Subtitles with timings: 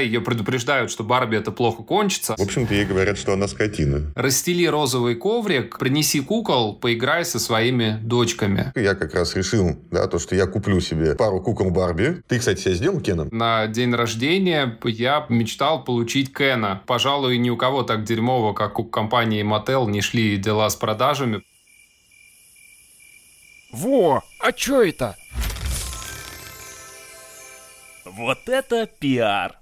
[0.00, 2.36] Ее предупреждают, что Барби это плохо кончится.
[2.38, 4.12] В общем-то, ей говорят, что она скотина.
[4.14, 8.72] Расстели розовый коврик, принеси кукол, поиграй со своими дочками.
[8.76, 12.22] Я как раз решил, да, то, что я куплю себе пару кукол Барби.
[12.28, 13.28] Ты, кстати, себе сделал Кеном?
[13.32, 16.80] На день рождения я мечтал получить Кена.
[16.86, 21.42] Пожалуй, ни у кого так дерьмово, как у компании Mattel, не шли дела с продажами.
[23.72, 25.16] Во, а чё это?
[28.04, 29.58] Вот это пиар!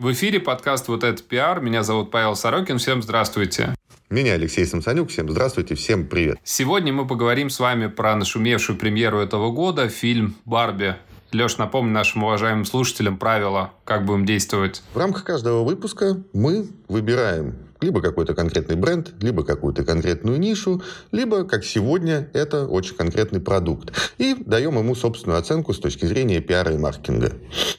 [0.00, 1.60] В эфире подкаст «Вот это пиар».
[1.60, 2.78] Меня зовут Павел Сорокин.
[2.78, 3.74] Всем здравствуйте.
[4.08, 5.10] Меня Алексей Самсонюк.
[5.10, 6.38] Всем здравствуйте, всем привет.
[6.42, 10.96] Сегодня мы поговорим с вами про нашумевшую премьеру этого года, фильм «Барби».
[11.32, 14.82] Леш, напомни нашим уважаемым слушателям правила, как будем действовать.
[14.94, 21.44] В рамках каждого выпуска мы выбираем либо какой-то конкретный бренд, либо какую-то конкретную нишу, либо,
[21.44, 23.92] как сегодня, это очень конкретный продукт.
[24.18, 27.32] И даем ему собственную оценку с точки зрения пиара и маркетинга.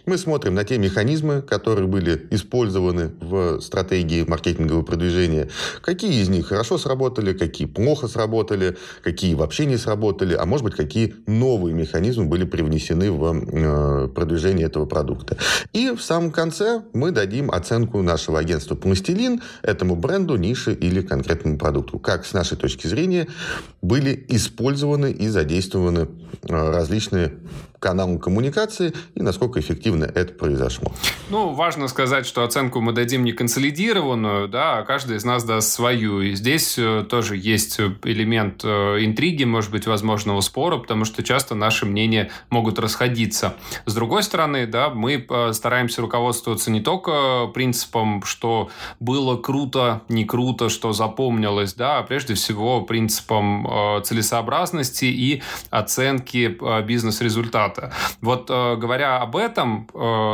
[0.05, 5.49] Мы смотрим на те механизмы, которые были использованы в стратегии маркетингового продвижения.
[5.81, 10.75] Какие из них хорошо сработали, какие плохо сработали, какие вообще не сработали, а может быть,
[10.75, 15.37] какие новые механизмы были привнесены в э, продвижение этого продукта.
[15.73, 21.01] И в самом конце мы дадим оценку нашего агентства «Пластилин», этому конкретному бренду, нише или
[21.01, 21.99] конкретному продукту.
[21.99, 23.27] Как с нашей точки зрения
[23.81, 27.33] были использованы и задействованы э, различные
[27.81, 30.93] каналам коммуникации и насколько эффективно это произошло.
[31.29, 35.71] Ну, важно сказать, что оценку мы дадим не консолидированную, да, а каждый из нас даст
[35.71, 36.21] свою.
[36.21, 38.67] И здесь э, тоже есть элемент э,
[39.03, 43.55] интриги, может быть, возможного спора, потому что часто наши мнения могут расходиться.
[43.85, 50.69] С другой стороны, да, мы стараемся руководствоваться не только принципом, что было круто, не круто,
[50.69, 56.55] что запомнилось, да, а прежде всего принципом э, целесообразности и оценки
[57.71, 57.91] бизнес-результата.
[58.21, 59.87] Вот говоря об этом,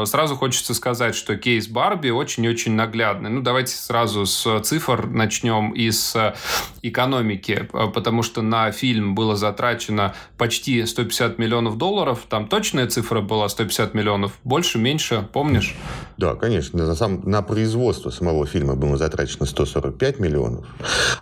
[0.05, 3.29] сразу хочется сказать, что кейс Барби очень-очень наглядный.
[3.29, 6.35] Ну, давайте сразу с цифр начнем и с
[6.81, 12.19] экономики, потому что на фильм было затрачено почти 150 миллионов долларов.
[12.29, 14.33] Там точная цифра была 150 миллионов.
[14.43, 15.75] Больше, меньше, помнишь?
[16.17, 16.85] Да, конечно.
[16.85, 20.65] На, сам, на производство самого фильма было затрачено 145 миллионов,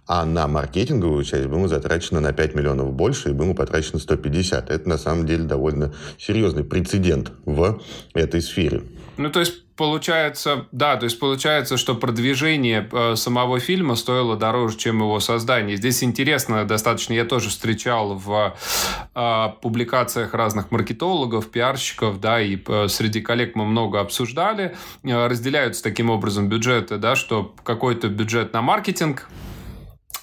[0.08, 4.70] а на маркетинговую часть было затрачено на 5 миллионов больше, и было потрачено 150.
[4.70, 7.82] Это на самом деле довольно серьезный прецедент в
[8.14, 8.84] этой сфере.
[9.18, 14.78] Ну, то есть, получается, да, то есть получается, что продвижение э, самого фильма стоило дороже,
[14.78, 15.78] чем его создание.
[15.78, 18.56] Здесь интересно достаточно, я тоже встречал в
[19.16, 24.76] э, публикациях разных маркетологов, пиарщиков, да, и э, среди коллег мы много обсуждали.
[25.04, 29.30] Э, разделяются таким образом бюджеты, да, что какой-то бюджет на маркетинг,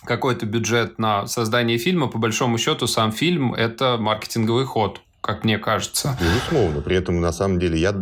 [0.05, 5.57] какой-то бюджет на создание фильма, по большому счету сам фильм– это маркетинговый ход как мне
[5.57, 6.19] кажется.
[6.21, 6.81] Безусловно.
[6.81, 7.95] При этом, на самом деле, я,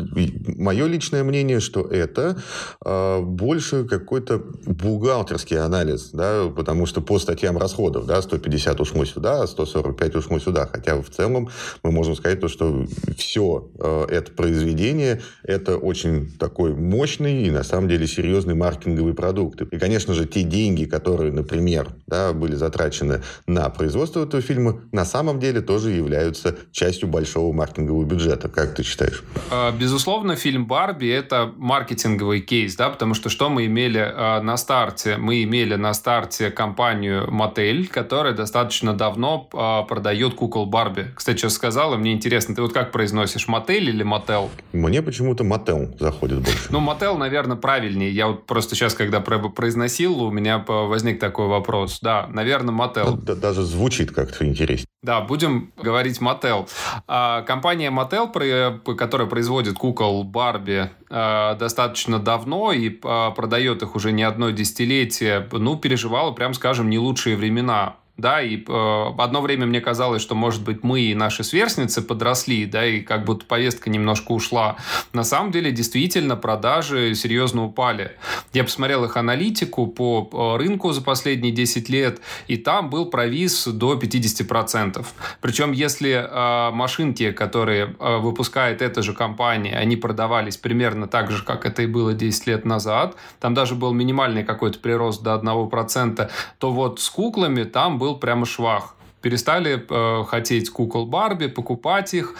[0.57, 2.39] мое личное мнение, что это
[2.83, 9.47] э, больше какой-то бухгалтерский анализ, да, потому что по статьям расходов, да, 150 ушло сюда,
[9.47, 10.67] 145 ушло сюда.
[10.67, 11.51] Хотя в целом
[11.83, 12.87] мы можем сказать то, что
[13.19, 19.61] все э, это произведение, это очень такой мощный и, на самом деле, серьезный маркетинговый продукт.
[19.61, 25.05] И, конечно же, те деньги, которые, например, да, были затрачены на производство этого фильма, на
[25.05, 28.49] самом деле тоже являются частью большого маркетингового бюджета.
[28.49, 29.23] Как ты считаешь?
[29.51, 34.57] А, безусловно, фильм «Барби»— это маркетинговый кейс, да, потому что что мы имели а, на
[34.57, 35.17] старте?
[35.17, 41.13] Мы имели на старте компанию «Мотель», которая достаточно давно а, продает кукол Барби.
[41.15, 44.51] Кстати, что сказала, мне интересно, ты вот как произносишь, «Мотель» или «Мотел»?
[44.73, 46.69] Мне почему-то «Мотел» заходит больше.
[46.71, 48.11] Ну, «Мотел», наверное, правильнее.
[48.11, 51.99] Я вот просто сейчас, когда произносил, у меня возник такой вопрос.
[52.01, 53.17] Да, наверное, «Мотел».
[53.17, 54.87] Даже звучит как-то интереснее.
[55.03, 56.69] Да, будем говорить Мотел.
[57.07, 64.13] А, компания Мотел, которая производит кукол Барби а, достаточно давно и а, продает их уже
[64.13, 69.67] не одно десятилетие, ну, переживала, прям скажем, не лучшие времена да, и э, одно время
[69.67, 73.91] мне казалось, что, может быть, мы и наши сверстницы подросли, да, и как будто повестка
[73.91, 74.77] немножко ушла.
[75.13, 78.13] На самом деле, действительно, продажи серьезно упали.
[78.53, 83.67] Я посмотрел их аналитику по э, рынку за последние 10 лет, и там был провис
[83.67, 85.05] до 50%.
[85.41, 91.43] Причем, если э, машинки, которые э, выпускает эта же компания, они продавались примерно так же,
[91.45, 96.31] как это и было 10 лет назад, там даже был минимальный какой-то прирост до 1%,
[96.59, 98.95] то вот с куклами там был прямо швах.
[99.23, 102.35] Перестали э, хотеть кукол Барби, покупать их.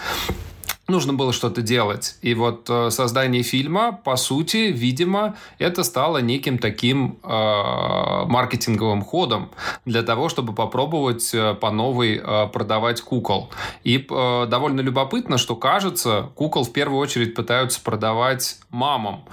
[0.91, 2.17] нужно было что-то делать.
[2.21, 9.51] И вот э, создание фильма, по сути, видимо, это стало неким таким э, маркетинговым ходом
[9.85, 13.51] для того, чтобы попробовать э, по новой э, продавать кукол.
[13.85, 19.25] И э, довольно любопытно, что кажется, кукол в первую очередь пытаются продавать мамам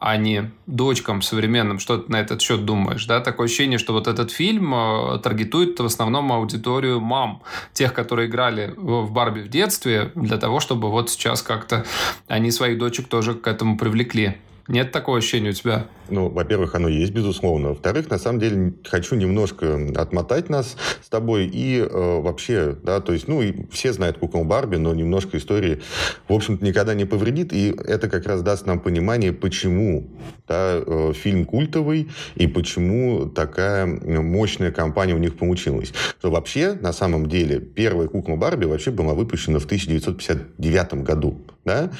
[0.00, 1.78] а не дочкам современным.
[1.78, 3.04] Что ты на этот счет думаешь?
[3.04, 3.20] Да?
[3.20, 7.42] Такое ощущение, что вот этот фильм э, таргетует в основном аудиторию мам,
[7.74, 11.84] тех, которые играли в Барби в детстве, для того, чтобы вот сейчас как-то
[12.28, 14.38] они своих дочек тоже к этому привлекли.
[14.68, 15.86] Нет такого ощущения у тебя?
[16.08, 17.70] Ну, во-первых, оно есть, безусловно.
[17.70, 23.12] Во-вторых, на самом деле, хочу немножко отмотать нас с тобой и э, вообще, да, то
[23.12, 25.80] есть, ну, и все знают кукол Барби, но немножко истории,
[26.28, 30.10] в общем-то, никогда не повредит, и это как раз даст нам понимание, почему
[30.48, 35.92] да, э, фильм культовый и почему такая мощная компания у них получилась.
[36.18, 41.40] Что вообще, на самом деле, первая кукла Барби вообще была выпущена в 1959 году.
[41.64, 41.90] Да?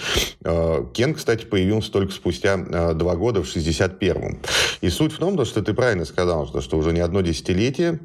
[0.45, 4.39] Э, Кен, кстати, появился только спустя э, два года, в 61-м.
[4.81, 8.01] И суть в том, что ты правильно сказал, что, уже не одно десятилетие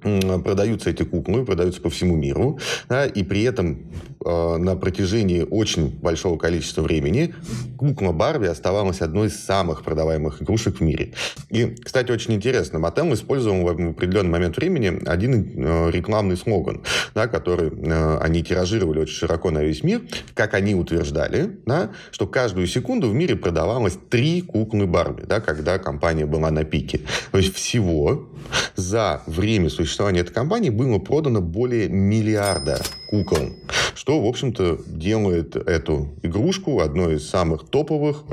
[0.00, 3.78] продаются эти куклы, продаются по всему миру, да, и при этом
[4.26, 7.34] на протяжении очень большого количества времени
[7.76, 11.12] кукла Барби оставалась одной из самых продаваемых игрушек в мире.
[11.50, 16.82] И, кстати, очень интересно, Mattel использовал в определенный момент времени один э, рекламный слоган,
[17.14, 20.02] да, который э, они тиражировали очень широко на весь мир,
[20.34, 25.78] как они утверждали, да, что каждую секунду в мире продавалось три куклы Барби, да, когда
[25.78, 27.00] компания была на пике.
[27.32, 28.28] То есть всего
[28.74, 33.50] за время существования этой компании было продано более миллиарда кукол,
[33.94, 38.24] что, в общем-то, делает эту игрушку одной из самых топовых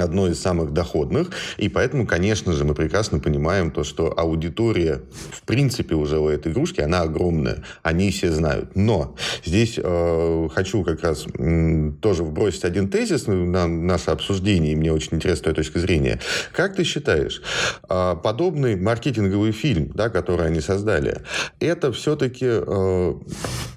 [0.00, 1.30] одной из самых доходных.
[1.58, 6.52] И поэтому, конечно же, мы прекрасно понимаем то, что аудитория, в принципе, уже у этой
[6.52, 7.62] игрушки, она огромная.
[7.82, 8.74] Они все знают.
[8.74, 9.14] Но
[9.44, 14.92] здесь э, хочу как раз э, тоже вбросить один тезис на наше обсуждение, и мне
[14.92, 16.20] очень интересна твоя точка зрения.
[16.52, 17.42] Как ты считаешь,
[17.88, 21.20] э, подобный маркетинговый фильм, да, который они создали,
[21.60, 23.14] это все-таки э,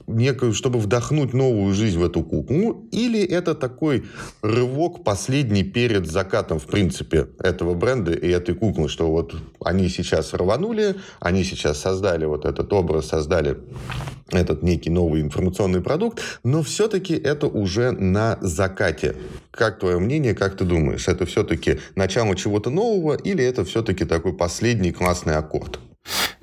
[0.07, 4.05] некую, чтобы вдохнуть новую жизнь в эту куклу, или это такой
[4.41, 10.33] рывок последний перед закатом, в принципе, этого бренда и этой куклы, что вот они сейчас
[10.33, 13.57] рванули, они сейчас создали вот этот образ, создали
[14.31, 19.15] этот некий новый информационный продукт, но все-таки это уже на закате.
[19.51, 24.33] Как твое мнение, как ты думаешь, это все-таки начало чего-то нового или это все-таки такой
[24.33, 25.79] последний классный аккорд?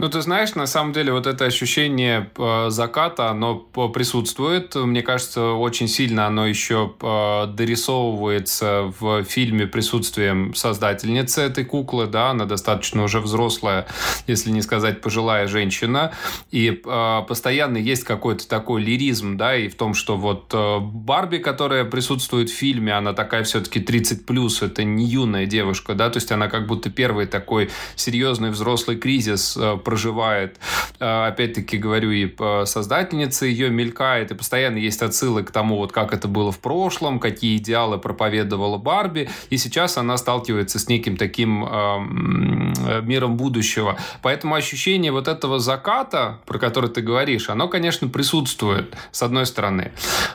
[0.02, 4.74] Ну, ты знаешь, на самом деле вот это ощущение э, заката, оно присутствует.
[4.74, 12.30] Мне кажется, очень сильно оно еще э, дорисовывается в фильме присутствием создательницы этой куклы, да,
[12.30, 13.86] она достаточно уже взрослая,
[14.26, 16.12] если не сказать пожилая женщина,
[16.50, 21.84] и э, постоянно есть какой-то такой лиризм, да, и в том, что вот Барби, которая
[21.84, 26.32] присутствует в фильме, она такая все-таки 30 плюс, это не юная девушка, да, то есть
[26.32, 30.58] она как будто первый такой серьезный взрослый кризис Э, проживает.
[31.00, 32.32] Э, опять-таки, говорю, и
[32.64, 37.19] создательница ее мелькает, и постоянно есть отсылы к тому, вот как это было в прошлом,
[37.19, 43.99] какие идеалы проповедовала Барби, и сейчас она сталкивается с неким таким э, миром будущего.
[44.22, 49.93] Поэтому ощущение вот этого заката, про который ты говоришь, оно, конечно, присутствует, с одной стороны.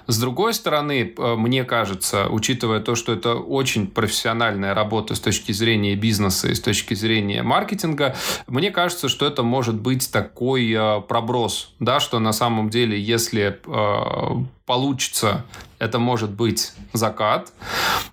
[0.08, 5.96] С другой стороны, мне кажется, учитывая то, что это очень профессиональная работа с точки зрения
[5.96, 8.16] бизнеса и с точки зрения маркетинга,
[8.48, 13.00] мне кажется, кажется, что это может быть такой э, проброс, да, что на самом деле,
[13.00, 15.46] если э, получится
[15.80, 17.54] это может быть закат,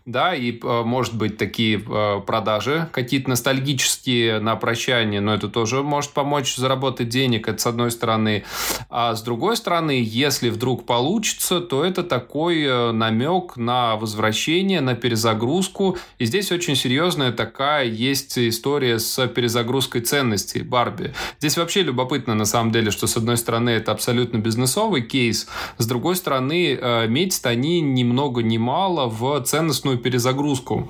[0.05, 5.83] да, и э, может быть такие э, продажи какие-то ностальгические на прощание, но это тоже
[5.83, 8.45] может помочь заработать денег, это с одной стороны.
[8.91, 14.95] А с другой стороны, если вдруг получится, то это такой э, намек на возвращение, на
[14.95, 15.97] перезагрузку.
[16.19, 21.15] И здесь очень серьезная такая есть история с перезагрузкой ценностей Барби.
[21.39, 25.87] Здесь вообще любопытно, на самом деле, что с одной стороны это абсолютно бизнесовый кейс, с
[25.87, 26.79] другой стороны
[27.09, 30.89] метит они ни много ни мало в ценностную перезагрузку.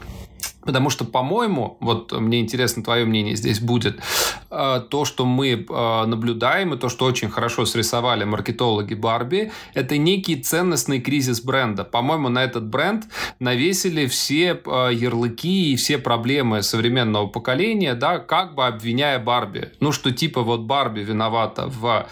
[0.65, 4.01] Потому что, по-моему, вот мне интересно твое мнение здесь будет,
[4.51, 9.99] э, то, что мы э, наблюдаем, и то, что очень хорошо срисовали маркетологи Барби, это
[9.99, 11.85] некий ценностный кризис бренда.
[11.85, 13.05] По-моему, на этот бренд
[13.41, 19.73] навесили все э, ярлыки и все проблемы современного поколения, да, как бы обвиняя Барби.
[19.81, 22.07] Ну, что типа вот Барби виновата в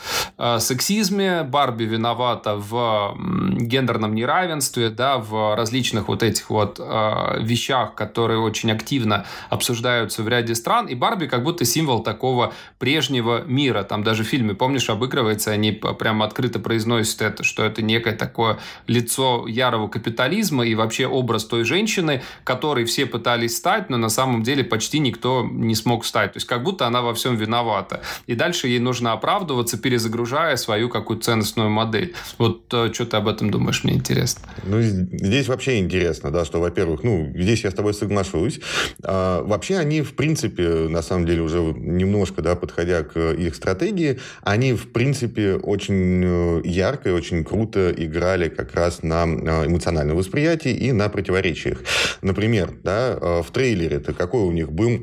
[0.58, 3.16] сексизме, Барби виновата в
[3.60, 10.54] гендерном неравенстве, да, в различных вот этих вот вещах, которые очень активно обсуждаются в ряде
[10.54, 13.82] стран, и Барби как будто символ такого прежнего мира.
[13.82, 18.58] Там даже в фильме, помнишь, обыгрывается, они прямо открыто произносят это, что это некое такое
[18.86, 24.42] лицо ярого капитализма и вообще образ той женщины, которой все пытались стать, но на самом
[24.42, 26.32] деле почти никто не смог стать.
[26.32, 28.02] То есть как будто она во всем виновата.
[28.26, 32.14] И дальше ей нужно оправдываться, перезагружая свою какую-то ценностную модель.
[32.38, 34.48] Вот э, что ты об этом думаешь, мне интересно.
[34.64, 37.94] Ну, здесь вообще интересно, да, что, во-первых, ну, здесь я с тобой
[38.32, 38.60] соглашусь.
[39.04, 44.18] А, вообще они, в принципе, на самом деле, уже немножко, да, подходя к их стратегии,
[44.42, 50.16] они, в принципе, очень э, ярко и очень круто играли как раз на э, эмоциональном
[50.16, 51.78] восприятии и на противоречиях.
[52.22, 55.00] Например, да, э, в трейлере это какой у них был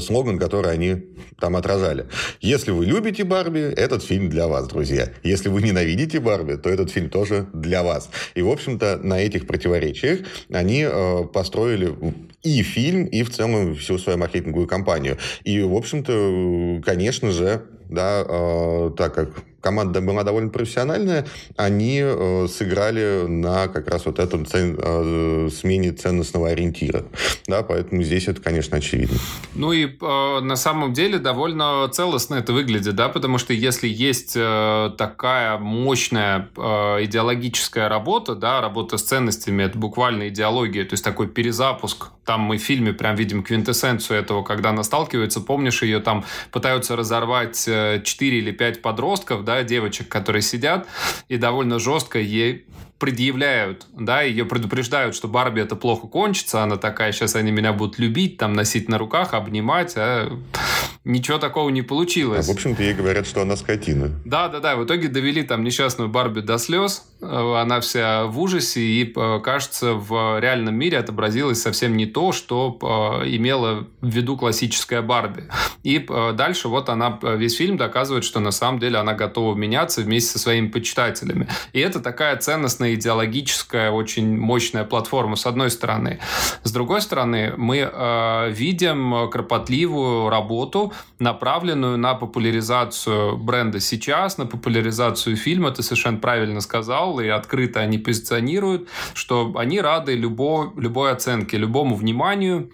[0.00, 1.04] слоган, который они
[1.38, 2.06] там отражали.
[2.40, 5.10] Если вы любите Барби, этот фильм для вас, друзья.
[5.22, 8.10] Если вы ненавидите Барби, то этот фильм тоже для вас.
[8.34, 10.20] И, в общем-то, на этих противоречиях
[10.52, 11.94] они э, построили
[12.42, 15.18] и фильм, и в целом всю свою маркетинговую кампанию.
[15.44, 19.30] И, в общем-то, конечно же, да, э, так как
[19.64, 25.92] команда была довольно профессиональная, они э, сыграли на как раз вот этом цен, э, смене
[25.92, 27.04] ценностного ориентира.
[27.46, 29.16] Да, поэтому здесь это, конечно, очевидно.
[29.54, 34.34] Ну и э, на самом деле довольно целостно это выглядит, да, потому что если есть
[34.36, 41.04] э, такая мощная э, идеологическая работа, да, работа с ценностями, это буквально идеология, то есть
[41.04, 42.08] такой перезапуск.
[42.26, 46.96] Там мы в фильме прям видим квинтэссенцию этого, когда она сталкивается, помнишь, ее там пытаются
[46.96, 50.86] разорвать 4 э, или 5 подростков, да, да, девочек, которые сидят
[51.28, 52.66] и довольно жестко ей
[53.04, 57.98] предъявляют, да, ее предупреждают, что Барби это плохо кончится, она такая, сейчас они меня будут
[57.98, 60.32] любить, там, носить на руках, обнимать, а
[61.04, 62.48] ничего такого не получилось.
[62.48, 64.10] А, в общем-то, ей говорят, что она скотина.
[64.24, 68.40] Да, да, да, в итоге довели там несчастную Барби до слез, э, она вся в
[68.40, 74.08] ужасе, и, э, кажется, в реальном мире отобразилось совсем не то, что э, имела в
[74.08, 75.44] виду классическая Барби.
[75.82, 75.98] И
[76.34, 80.38] дальше вот она весь фильм доказывает, что на самом деле она готова меняться вместе со
[80.38, 81.46] своими почитателями.
[81.74, 86.20] И это такая ценностная идеологическая, очень мощная платформа, с одной стороны.
[86.62, 95.36] С другой стороны, мы э, видим кропотливую работу, направленную на популяризацию бренда сейчас, на популяризацию
[95.36, 95.70] фильма.
[95.70, 101.94] Ты совершенно правильно сказал, и открыто они позиционируют, что они рады любой, любой оценке, любому
[101.94, 102.70] вниманию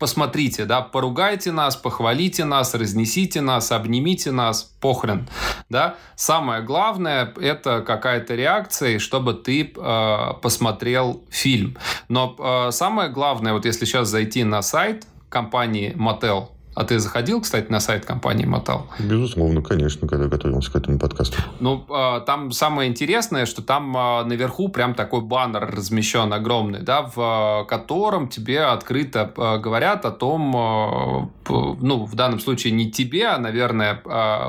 [0.00, 5.28] посмотрите, да, поругайте нас, похвалите нас, разнесите нас, обнимите нас, похрен,
[5.68, 5.96] да.
[6.16, 11.76] Самое главное– это какая-то реакция, чтобы ты э, посмотрел фильм.
[12.08, 17.40] Но э, самое главное, вот если сейчас зайти на сайт компании Mattel, а ты заходил,
[17.40, 18.86] кстати, на сайт компании Мотал?
[18.98, 21.36] Безусловно, конечно, когда готовился к этому подкасту.
[21.58, 27.02] Ну, а, там самое интересное, что там а, наверху прям такой баннер размещен огромный, да,
[27.02, 33.38] в а, котором тебе открыто говорят о том, ну, в данном случае не тебе, а,
[33.38, 34.02] наверное,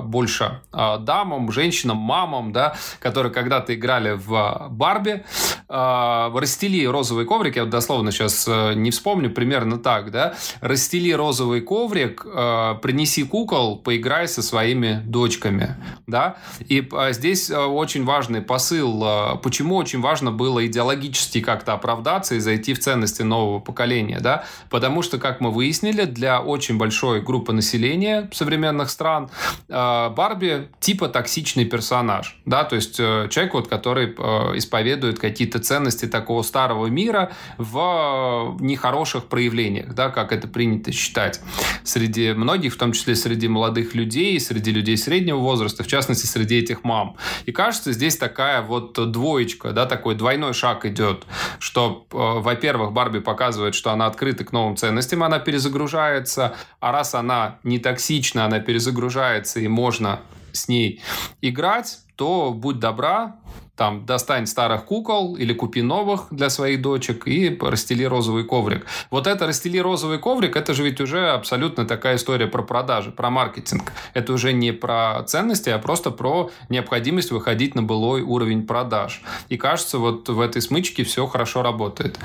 [0.04, 5.24] больше дамам, женщинам, мамам, да, которые когда-то играли в Барби,
[5.68, 12.76] расстели розовый коврик, я дословно сейчас не вспомню, примерно так, да, расстели розовый коврик, э,
[12.82, 15.76] принеси кукол, поиграй со своими дочками,
[16.08, 21.74] да, и э, здесь э, очень важный посыл, э, почему очень важно было идеологически как-то
[21.74, 26.78] оправдаться и зайти в ценности нового поколения, да, потому что, как мы выяснили, для очень
[26.92, 29.30] большой группы населения современных стран
[29.70, 35.60] э, Барби типа токсичный персонаж, да, то есть э, человек, вот, который э, исповедует какие-то
[35.60, 41.40] ценности такого старого мира в нехороших проявлениях, да, как это принято считать
[41.86, 46.60] среди многих, в том числе среди молодых людей, среди людей среднего возраста, в частности, среди
[46.60, 47.16] этих мам.
[47.46, 51.24] И кажется, здесь такая вот двоечка, да, такой двойной шаг идет,
[51.60, 57.60] что, во-первых, Барби показывает, что она открыта к новым ценностям, она перезагружается, а раз она
[57.64, 60.20] не токсична, она перезагружается и можно
[60.52, 61.02] с ней
[61.40, 63.38] играть, то будь добра,
[63.82, 68.86] там достань старых кукол или купи новых для своих дочек и расстели розовый коврик.
[69.10, 73.32] Вот это расстели розовый коврик, это же ведь уже абсолютно такая история про продажи, про
[73.32, 73.92] маркетинг.
[74.14, 79.24] Это уже не про ценности, а просто про необходимость выходить на былой уровень продаж.
[79.50, 82.20] И кажется, вот в этой смычке все хорошо работает.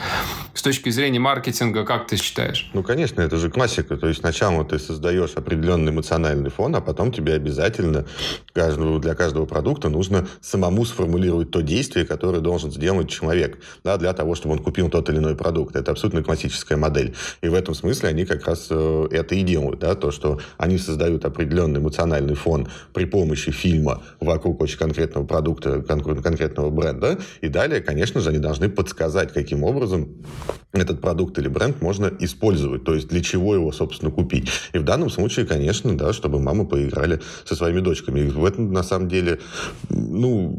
[0.52, 2.70] С точки зрения маркетинга, как ты считаешь?
[2.74, 3.96] Ну, конечно, это же классика.
[3.96, 8.04] То есть сначала ты создаешь определенный эмоциональный фон, а потом тебе обязательно
[8.52, 14.12] для каждого продукта нужно самому сформулировать стимулировать то действие, которое должен сделать человек да, для
[14.12, 15.76] того, чтобы он купил тот или иной продукт.
[15.76, 17.14] Это абсолютно классическая модель.
[17.42, 19.80] И в этом смысле они как раз э, это и делают.
[19.80, 25.82] Да, то, что они создают определенный эмоциональный фон при помощи фильма вокруг очень конкретного продукта,
[25.82, 27.18] конкретного бренда.
[27.42, 30.08] И далее, конечно же, они должны подсказать, каким образом
[30.72, 32.84] этот продукт или бренд можно использовать.
[32.84, 34.48] То есть для чего его, собственно, купить.
[34.72, 38.20] И в данном случае, конечно, да, чтобы мамы поиграли со своими дочками.
[38.20, 39.38] И в этом, на самом деле,
[39.88, 40.56] ну,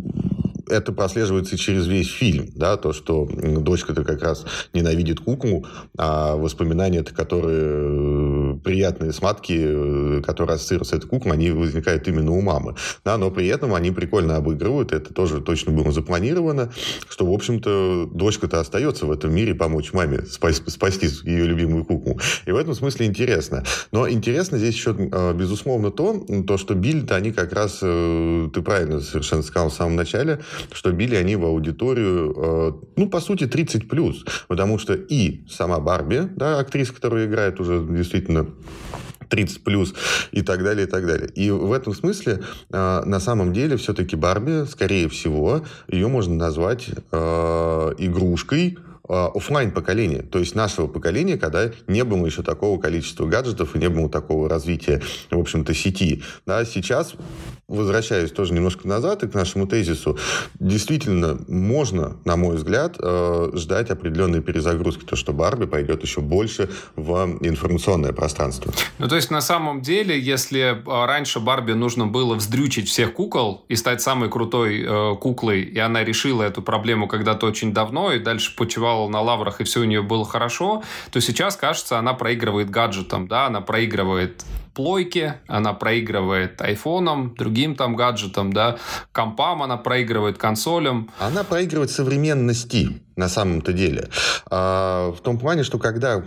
[0.70, 5.66] это прослеживается через весь фильм, да, то, что дочка-то как раз ненавидит куклу,
[5.98, 12.32] а воспоминания-то, которые э, приятные сматки, э, которые ассоциируются с этой куклой, они возникают именно
[12.32, 16.72] у мамы, да, но при этом они прикольно обыгрывают, это тоже точно было запланировано,
[17.10, 22.20] что, в общем-то, дочка-то остается в этом мире помочь маме спасти, спасти ее любимую куклу.
[22.46, 23.64] И в этом смысле интересно.
[23.92, 29.00] Но интересно здесь еще, э, безусловно, то, то что Билли-то они как раз, ты правильно
[29.00, 30.40] совершенно сказал в самом начале,
[30.72, 34.26] что били они в аудиторию, э, ну, по сути, 30 плюс.
[34.48, 38.48] Потому что и сама Барби, да, актриса, которая играет уже действительно
[39.30, 39.94] 30 плюс
[40.32, 41.30] и так далее, и так далее.
[41.30, 46.90] И в этом смысле э, на самом деле все-таки Барби, скорее всего, ее можно назвать
[47.12, 47.18] э,
[47.98, 53.80] игрушкой офлайн поколения, то есть нашего поколения, когда не было еще такого количества гаджетов и
[53.80, 56.24] не было такого развития, в общем-то, сети.
[56.46, 57.14] Да, сейчас,
[57.68, 60.18] возвращаясь тоже немножко назад и к нашему тезису,
[60.60, 66.70] действительно можно, на мой взгляд, э, ждать определенной перезагрузки, то, что Барби пойдет еще больше
[66.96, 68.72] в информационное пространство.
[69.00, 73.66] Ну, то есть, на самом деле, если э, раньше Барби нужно было вздрючить всех кукол
[73.68, 78.20] и стать самой крутой э, куклой, и она решила эту проблему когда-то очень давно, и
[78.20, 82.70] дальше почивала на лаврах, и все у нее было хорошо, то сейчас, кажется, она проигрывает
[82.70, 84.46] гаджетам, да, она проигрывает
[84.78, 88.78] плойке, она проигрывает айфоном, другим там гаджетам, да,
[89.12, 91.10] компам она проигрывает, консолям.
[91.20, 94.08] Она проигрывает современности на самом-то деле.
[94.50, 96.24] А, в том плане, что когда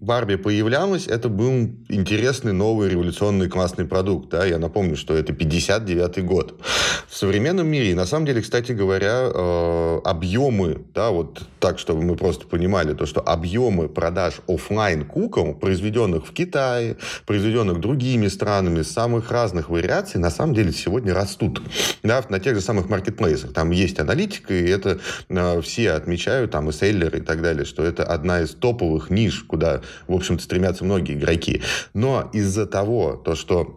[0.00, 4.30] Барби появлялась, это был интересный, новый, революционный, классный продукт.
[4.30, 4.44] Да?
[4.44, 6.60] Я напомню, что это 59 год.
[7.08, 12.16] В современном мире, на самом деле, кстати говоря, э, объемы, да, вот так, чтобы мы
[12.16, 19.30] просто понимали, то, что объемы продаж офлайн кукол, произведенных в Китае, произведенных другими странами, самых
[19.30, 21.62] разных вариаций, на самом деле сегодня растут.
[22.02, 23.52] Да, на тех же самых маркетплейсах.
[23.52, 27.64] Там есть аналитика, и это э, все отмечают отмечают, там и селлеры и так далее,
[27.64, 31.62] что это одна из топовых ниш, куда, в общем-то, стремятся многие игроки.
[31.94, 33.76] Но из-за того, то, что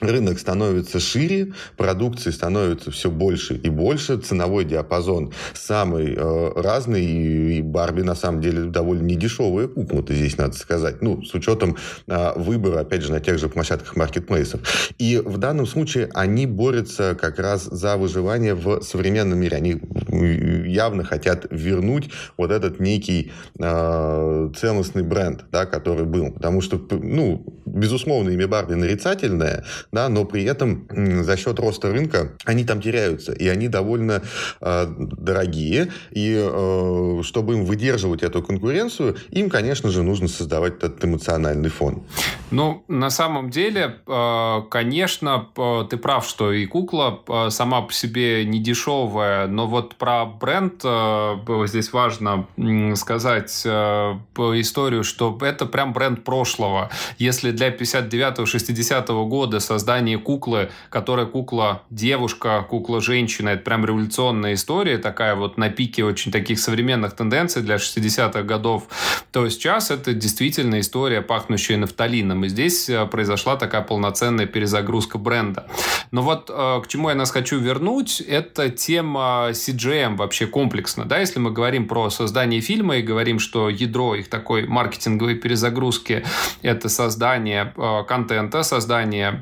[0.00, 7.62] рынок становится шире, продукции становится все больше и больше, ценовой диапазон самый э, разный, и,
[7.62, 12.80] Барби на самом деле довольно недешевая кукла-то здесь, надо сказать, ну, с учетом э, выбора,
[12.80, 14.60] опять же, на тех же площадках маркетплейсов.
[14.98, 19.56] И в данном случае они борются как раз за выживание в современном мире.
[19.56, 19.80] Они
[20.68, 26.32] явно хотят вернуть вот этот некий э, целостный бренд, да, который был.
[26.32, 30.86] Потому что, ну, безусловно, имя Барби нарицательное, да, но при этом
[31.22, 34.22] за счет роста рынка они там теряются, и они довольно
[34.60, 41.04] э, дорогие, и э, чтобы им выдерживать эту конкуренцию, им, конечно же, нужно создавать этот
[41.04, 42.04] эмоциональный фон.
[42.50, 45.48] Ну, на самом деле, э, конечно,
[45.90, 50.80] ты прав, что и кукла э, сама по себе не дешевая, но вот про бренд
[50.84, 52.46] э, здесь важно
[52.94, 56.90] сказать историю, что это прям бренд прошлого.
[57.18, 64.98] Если для 59-60 года создание куклы, которая кукла девушка, кукла женщина, это прям революционная история,
[64.98, 68.88] такая вот на пике очень таких современных тенденций для 60-х годов,
[69.30, 72.44] то сейчас это действительно история, пахнущая нафталином.
[72.44, 75.68] И здесь э, произошла такая полноценная перезагрузка бренда.
[76.10, 81.04] Но вот э, к чему я нас хочу вернуть, это тема CGM вообще комплексно.
[81.04, 81.20] Да?
[81.20, 86.24] Если мы говорим про создание фильма и говорим, что ядро их такой маркетинговой перезагрузки–
[86.62, 89.40] это создание э, контента, создание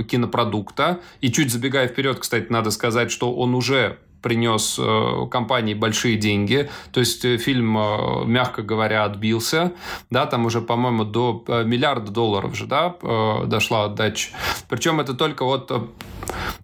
[0.00, 1.00] э, кинопродукта.
[1.20, 6.68] И чуть забегая вперед, кстати, надо сказать, что он уже принес э, компании большие деньги.
[6.92, 7.72] То есть э, фильм,
[8.30, 9.72] мягко говоря, отбился.
[10.10, 12.94] Да, там уже, по-моему, до миллиарда долларов же да,
[13.46, 14.30] дошла отдача.
[14.68, 15.70] Причем это только вот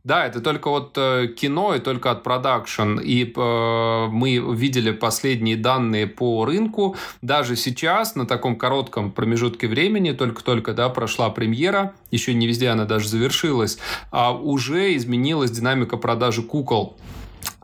[0.04, 2.98] да, это только вот кино и только от продакшн.
[2.98, 6.96] И э, мы видели последние данные по рынку.
[7.22, 12.84] Даже сейчас, на таком коротком промежутке времени, только-только да, прошла премьера, еще не везде она
[12.84, 13.78] даже завершилась,
[14.10, 16.96] а уже изменилась динамика продажи кукол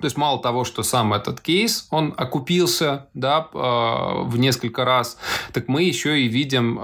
[0.00, 5.18] То есть мало того, что сам этот кейс, он окупился да, в несколько раз,
[5.52, 6.78] так мы еще и видим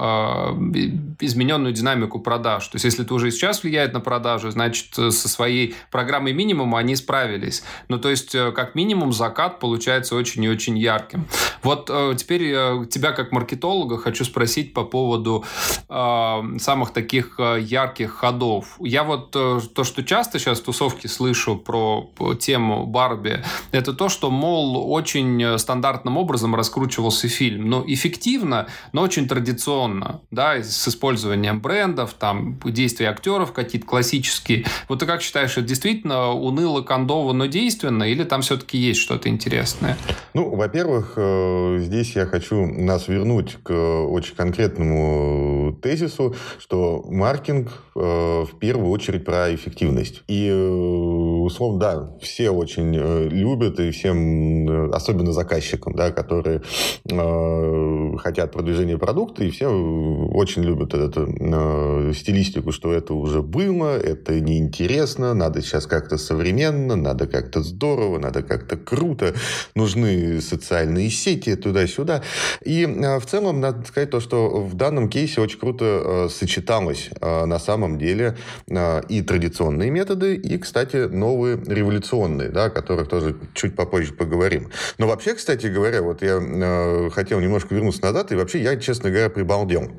[1.20, 2.68] измененную динамику продаж.
[2.68, 6.96] То есть если это уже сейчас влияет на продажи, значит, со своей программой минимума они
[6.96, 7.62] справились.
[7.88, 11.26] Ну, то есть, как минимум, закат получается очень и очень ярким.
[11.62, 15.44] Вот теперь тебя как маркетолога хочу спросить по поводу
[15.88, 18.76] самых таких ярких ходов.
[18.80, 24.30] Я вот то, что часто сейчас в тусовке слышу про тему Барби, это то, что,
[24.30, 27.68] мол, очень стандартным образом раскручивался фильм.
[27.68, 34.64] Но эффективно, но очень традиционно, да, с использованием брендов, там, действия актеров какие-то классические.
[34.88, 39.28] Вот ты как считаешь, это действительно уныло, кондово, но действенно, или там все-таки есть что-то
[39.28, 39.98] интересное?
[40.32, 48.00] Ну, во-первых, э, здесь я хочу нас вернуть к очень конкретному тезису, что маркетинг э,
[48.00, 50.22] в первую очередь про эффективность.
[50.26, 56.62] И, э, условно, да, все очень э, любят, и всем, э, особенно заказчикам, да, которые
[57.10, 63.96] э, хотят продвижения продукта, и все очень любят эту э, стилистику, что это уже было,
[63.98, 69.34] это неинтересно, надо сейчас как-то современно, надо как-то здорово, надо как-то круто,
[69.74, 72.22] нужны социальные сети туда-сюда.
[72.64, 77.10] И э, в целом, надо сказать то, что в данном кейсе очень круто э, сочеталось
[77.20, 78.36] э, на самом деле
[78.68, 84.70] э, и традиционные методы, и, кстати, новые революционные, да, о которых тоже чуть попозже поговорим.
[84.98, 89.10] Но вообще, кстати говоря, вот я э, хотел немножко вернуться назад, и вообще я, честно
[89.10, 89.90] говоря, прибалдел.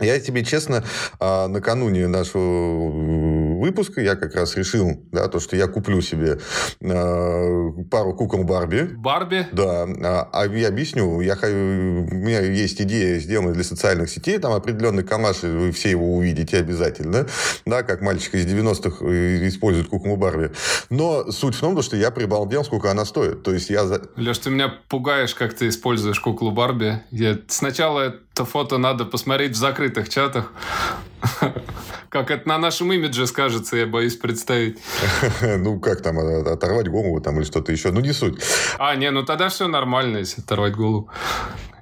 [0.00, 0.84] Я тебе честно,
[1.18, 2.88] а, накануне нашего
[3.58, 6.38] выпуска я как раз решил, да, то, что я куплю себе
[6.82, 8.82] а, пару кукол Барби.
[8.82, 9.46] Барби?
[9.52, 9.86] Да.
[10.04, 11.20] А, а я объясню.
[11.20, 14.38] Я, у меня есть идея сделанная для социальных сетей.
[14.38, 17.26] Там определенный камаш, вы все его увидите обязательно.
[17.66, 20.52] Да, как мальчик из 90-х э, использует куклу Барби.
[20.90, 23.42] Но суть в том, что я прибалдел, сколько она стоит.
[23.42, 23.84] То есть я...
[24.16, 27.02] Леш, ты меня пугаешь, как ты используешь куклу Барби.
[27.10, 30.52] Я сначала это фото надо посмотреть в закрытых чатах.
[32.08, 34.78] Как это на нашем имидже скажется, я боюсь представить.
[35.58, 37.90] Ну, как там, оторвать голову там или что-то еще.
[37.90, 38.40] Ну, не суть.
[38.78, 41.10] А, не, ну тогда все нормально, если оторвать голову.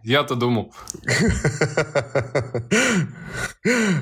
[0.07, 0.73] Я-то думал.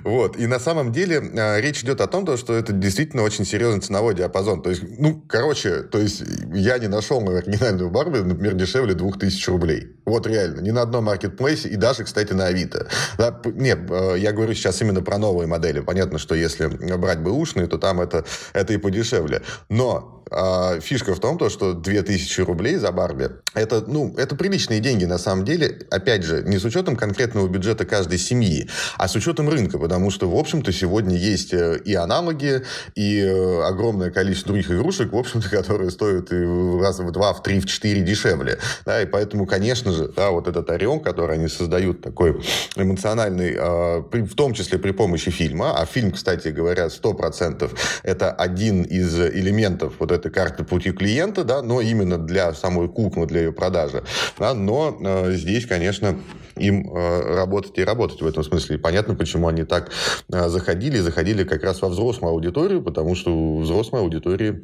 [0.03, 0.37] Вот.
[0.37, 4.15] И на самом деле а, речь идет о том, что это действительно очень серьезный ценовой
[4.15, 4.63] диапазон.
[4.63, 9.97] То есть, ну, короче, то есть я не нашел оригинальную Барби, например, дешевле 2000 рублей.
[10.05, 10.61] Вот реально.
[10.61, 12.89] Ни на одном маркетплейсе и даже, кстати, на Авито.
[13.17, 15.81] Да, нет, а, я говорю сейчас именно про новые модели.
[15.81, 19.41] Понятно, что если брать бы ушные, то там это, это и подешевле.
[19.71, 24.81] Но а, фишка в том, то, что 2000 рублей за Барби, это, ну, это приличные
[24.81, 25.87] деньги на самом деле.
[25.91, 30.29] Опять же, не с учетом конкретного бюджета каждой семьи, а с учетом рынка, потому что,
[30.31, 32.63] в общем-то, сегодня есть э, и аналоги,
[32.95, 36.45] и э, огромное количество других игрушек, в общем-то, которые стоят и
[36.81, 38.59] раз в два, в три, в четыре дешевле.
[38.85, 42.43] Да, и поэтому, конечно же, да, вот этот орел, который они создают, такой
[42.77, 47.71] эмоциональный, а, в том числе при помощи фильма, а фильм, кстати говоря, 100%
[48.03, 53.27] это один из элементов вот этой карты пути клиента, да, но именно для самой куклы,
[53.27, 54.03] для ее продажи.
[54.39, 56.17] Да, но э, здесь, конечно,
[56.57, 58.77] им э, работать и работать в этом смысле.
[58.77, 59.91] И понятно, почему они так
[60.33, 64.63] э, заходили, заходили как раз во взрослую аудиторию, потому что у взрослой аудитории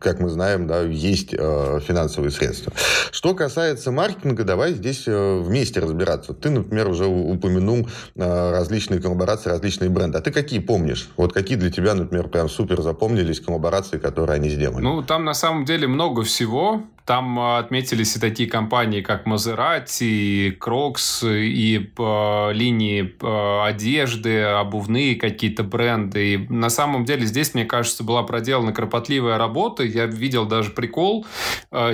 [0.00, 2.72] как мы знаем, да, есть э, финансовые средства.
[3.12, 6.34] Что касается маркетинга, давай здесь э, вместе разбираться.
[6.34, 10.18] Ты, например, уже упомянул э, различные коллаборации, различные бренды.
[10.18, 11.08] А ты какие помнишь?
[11.16, 14.82] Вот какие для тебя, например, прям супер запомнились коллаборации, которые они сделали?
[14.82, 16.82] Ну, там на самом деле много всего.
[17.04, 23.68] Там э, отметились и такие компании, как Maserati, и Crocs, и по э, линии э,
[23.68, 26.34] одежды, обувные какие-то бренды.
[26.34, 29.82] И на самом деле здесь, мне кажется, была проделана кропотливая работа.
[29.82, 31.26] Я видел даже прикол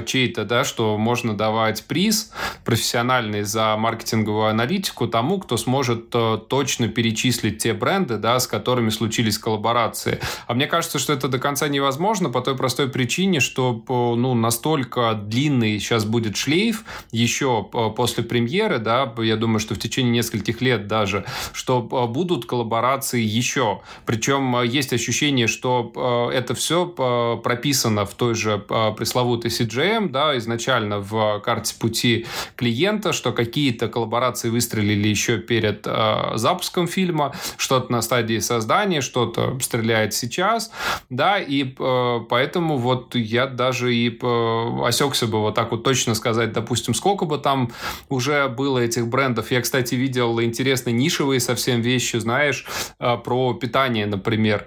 [0.06, 2.32] чей-то, да, что можно давать приз
[2.64, 6.10] профессиональный за маркетинговую аналитику тому, кто сможет
[6.48, 10.20] точно перечислить те бренды, да, с которыми случились коллаборации.
[10.46, 14.99] А мне кажется, что это до конца невозможно по той простой причине, что ну, настолько
[15.14, 20.60] длинный сейчас будет шлейф еще э, после премьеры, да, я думаю, что в течение нескольких
[20.60, 23.80] лет даже, что э, будут коллаборации еще.
[24.06, 26.86] Причем э, есть ощущение, что это все
[27.42, 34.48] прописано в той же пресловутой CGM, да, изначально в карте пути клиента, что какие-то коллаборации
[34.48, 35.86] выстрелили еще перед
[36.34, 40.70] запуском фильма, что-то на стадии создания, что-то стреляет сейчас,
[41.08, 44.10] да, и поэтому вот я даже и
[44.90, 47.72] осекся бы вот так вот точно сказать, допустим, сколько бы там
[48.08, 49.50] уже было этих брендов.
[49.50, 52.66] Я, кстати, видел интересные нишевые совсем вещи, знаешь,
[52.98, 54.66] э, про питание, например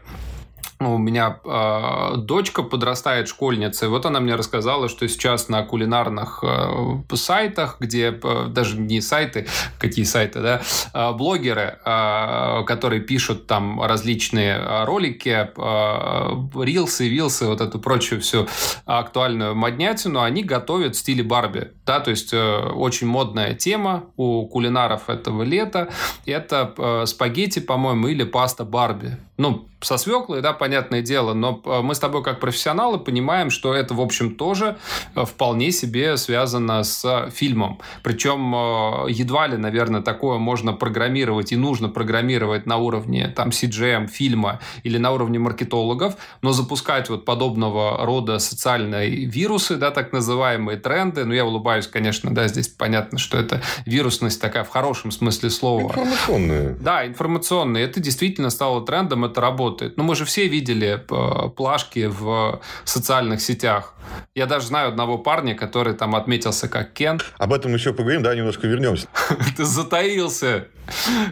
[0.85, 6.43] у меня э, дочка подрастает школьница, и вот она мне рассказала, что сейчас на кулинарных
[6.43, 9.47] э, сайтах, где э, даже не сайты,
[9.79, 10.61] какие сайты, да,
[10.93, 18.47] э, блогеры, э, которые пишут там различные ролики, э, рилсы, вилсы, вот эту прочую всю
[18.85, 24.45] актуальную моднятину, они готовят в стиле Барби, да, то есть э, очень модная тема у
[24.47, 25.89] кулинаров этого лета,
[26.25, 29.17] это э, спагетти, по-моему, или паста Барби.
[29.37, 33.73] Ну, со свеклой, да, понятное дело, но э, мы с тобой как профессионалы понимаем, что
[33.73, 34.77] это, в общем, тоже
[35.15, 37.79] э, вполне себе связано с фильмом.
[38.01, 44.07] Причем э, едва ли, наверное, такое можно программировать и нужно программировать на уровне там CGM
[44.07, 50.77] фильма или на уровне маркетологов, но запускать вот подобного рода социальные вирусы, да, так называемые
[50.77, 55.49] тренды, ну, я улыбаюсь, конечно, да, здесь понятно, что это вирусность такая в хорошем смысле
[55.49, 55.81] слова.
[55.81, 56.77] Информационная.
[56.79, 57.83] Да, информационная.
[57.83, 59.97] Это действительно стало трендом, это работа работает.
[59.97, 63.93] Но мы же все видели э, плашки в социальных сетях.
[64.35, 67.19] Я даже знаю одного парня, который там отметился как Кен.
[67.37, 69.07] Об этом еще поговорим, да, немножко вернемся.
[69.57, 70.67] Ты затаился.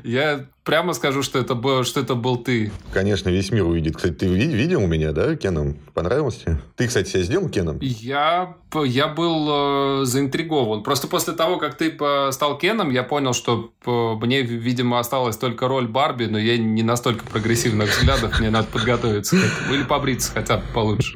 [0.04, 2.72] Я прямо скажу, что это, был, что это был ты.
[2.94, 3.96] Конечно, весь мир увидит.
[3.96, 5.78] Кстати, ты видел у меня, да, Кеном?
[5.94, 7.80] Понравился Ты, кстати, себя сделал Кеном?
[7.82, 10.84] Я, я был э, заинтригован.
[10.84, 11.98] Просто после того, как ты
[12.32, 17.26] стал Кеном, я понял, что мне, видимо, осталась только роль Барби, но я не настолько
[17.26, 19.38] прогрессивных взглядов, мне надо подготовиться.
[19.72, 21.14] Или побриться хотя бы получше.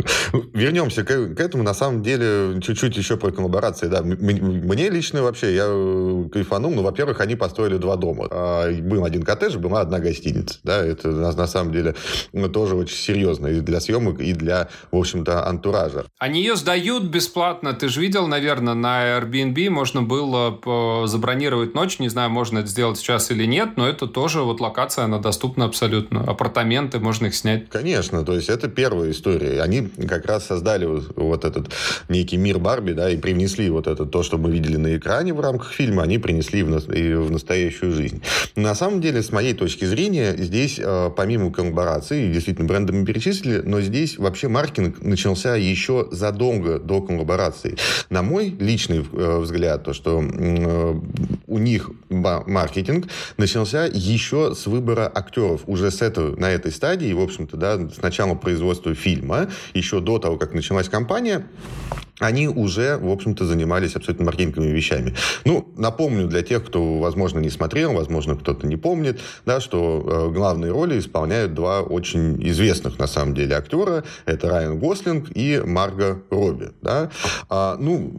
[0.53, 1.63] Вернемся к, к этому.
[1.63, 3.87] На самом деле, чуть-чуть еще про коллаборации.
[3.87, 4.01] Да.
[4.01, 6.71] Мне лично вообще, я э, кайфанул.
[6.71, 8.27] Ну, во-первых, они построили два дома.
[8.29, 10.59] А, был один коттедж, была одна гостиница.
[10.63, 11.95] Да, это на, на самом деле
[12.33, 16.05] ну, тоже очень серьезно и для съемок, и для, в общем-то, антуража.
[16.19, 17.73] Они ее сдают бесплатно.
[17.73, 21.99] Ты же видел, наверное, на Airbnb можно было забронировать ночь.
[21.99, 25.65] Не знаю, можно это сделать сейчас или нет, но это тоже вот локация, она доступна
[25.65, 26.21] абсолютно.
[26.21, 27.69] Апартаменты, можно их снять.
[27.69, 29.61] Конечно, то есть это первая история.
[29.61, 31.71] Они как раз создали вот, вот этот
[32.09, 35.39] некий мир Барби, да, и привнесли вот это то, что мы видели на экране в
[35.39, 38.21] рамках фильма, они принесли в, и в настоящую жизнь.
[38.55, 43.61] На самом деле, с моей точки зрения, здесь, э, помимо коллаборации, действительно, бренды мы перечислили,
[43.65, 47.77] но здесь вообще маркетинг начался еще задолго до коллаборации.
[48.09, 50.95] На мой личный э, взгляд, то, что э,
[51.47, 53.07] у них маркетинг
[53.37, 55.61] начался еще с выбора актеров.
[55.67, 60.19] Уже с этого, на этой стадии, в общем-то, да, с начала производства фильма, еще до
[60.19, 61.45] того, как началась кампания,
[62.19, 65.15] они уже, в общем-то, занимались абсолютно маркетинговыми вещами.
[65.43, 70.33] Ну, напомню для тех, кто, возможно, не смотрел, возможно, кто-то не помнит, да, что э,
[70.33, 74.03] главные роли исполняют два очень известных, на самом деле, актера.
[74.25, 76.69] Это Райан Гослинг и Марго Робби.
[76.81, 77.09] Да.
[77.49, 78.11] А, ну,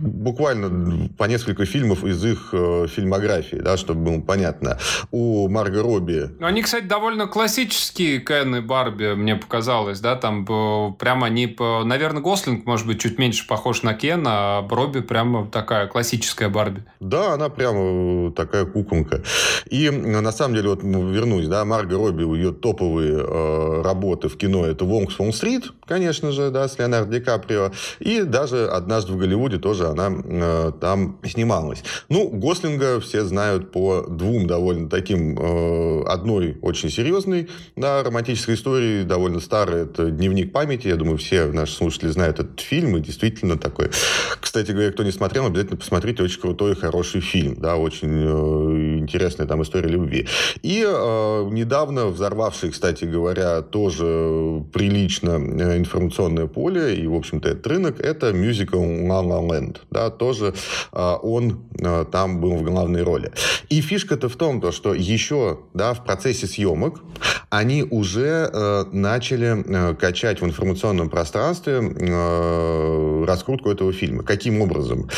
[0.00, 4.78] буквально по несколько фильмов из их э, фильмографии, да, чтобы было понятно.
[5.10, 6.30] У Марго Робби...
[6.40, 11.54] Они, кстати, довольно классические Кен и Барби, мне показалось, да, там э, прямо они...
[11.84, 16.82] Наверное, Гослинг, может быть, чуть меньше похож на Кен, а Робби прямо такая классическая Барби.
[17.00, 19.22] Да, она прямо такая куколка.
[19.70, 24.66] И на самом деле, вот вернусь, да, Марго Робби, ее топовые э, работы в кино,
[24.66, 29.58] это «Вонг Стрит», конечно же, да, с Леонардо Ди Каприо, и даже «Однажды в Голливуде»
[29.58, 31.82] тоже она э, там снималась.
[32.08, 39.02] Ну, Гослинга все знают по двум довольно таким, э, одной очень серьезной, да, романтической истории,
[39.02, 43.31] довольно старой, это «Дневник памяти», я думаю, все наши слушатели знают этот фильм, и действительно
[43.40, 43.90] такой.
[44.40, 48.98] Кстати говоря, кто не смотрел, обязательно посмотрите, очень крутой и хороший фильм, да, очень э,
[48.98, 50.26] интересная там история любви.
[50.62, 57.66] И э, недавно взорвавший, кстати говоря, тоже прилично э, информационное поле, и, в общем-то, этот
[57.66, 60.54] рынок, это мюзикл La La Land, да, тоже
[60.92, 63.32] э, он э, там был в главной роли.
[63.68, 67.00] И фишка-то в том, то, что еще да, в процессе съемок
[67.50, 74.22] они уже э, начали э, качать в информационном пространстве э, раскрутку этого фильма.
[74.22, 75.08] Каким образом?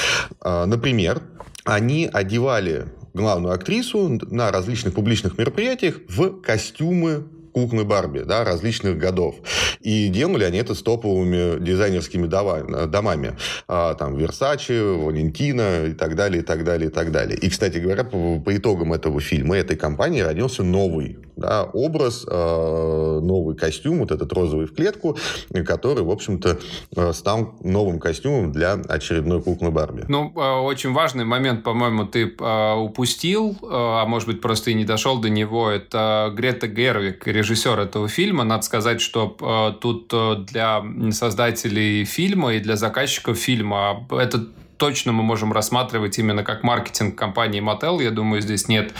[0.42, 1.22] Э, например,
[1.64, 9.36] они одевали главную актрису на различных публичных мероприятиях в костюмы куклы Барби да, различных годов.
[9.80, 13.36] И делали они это с топовыми дизайнерскими домами.
[13.68, 17.38] А, там Versace, Валентина и так далее, и так далее, и так далее.
[17.38, 23.20] И, кстати говоря, по, по итогам этого фильма, этой компании родился новый да, образ, а,
[23.20, 25.16] новый костюм, вот этот розовый в клетку,
[25.64, 26.58] который, в общем-то,
[26.96, 30.04] а, стал новым костюмом для очередной куклы Барби.
[30.08, 35.28] Ну, очень важный момент, по-моему, ты упустил, а может быть, просто и не дошел до
[35.28, 35.70] него.
[35.70, 38.44] Это Грета Гервик, режиссер этого фильма.
[38.44, 45.12] Надо сказать, что э, тут э, для создателей фильма и для заказчиков фильма этот точно
[45.12, 48.02] мы можем рассматривать именно как маркетинг компании Mattel.
[48.02, 48.92] Я думаю, здесь нет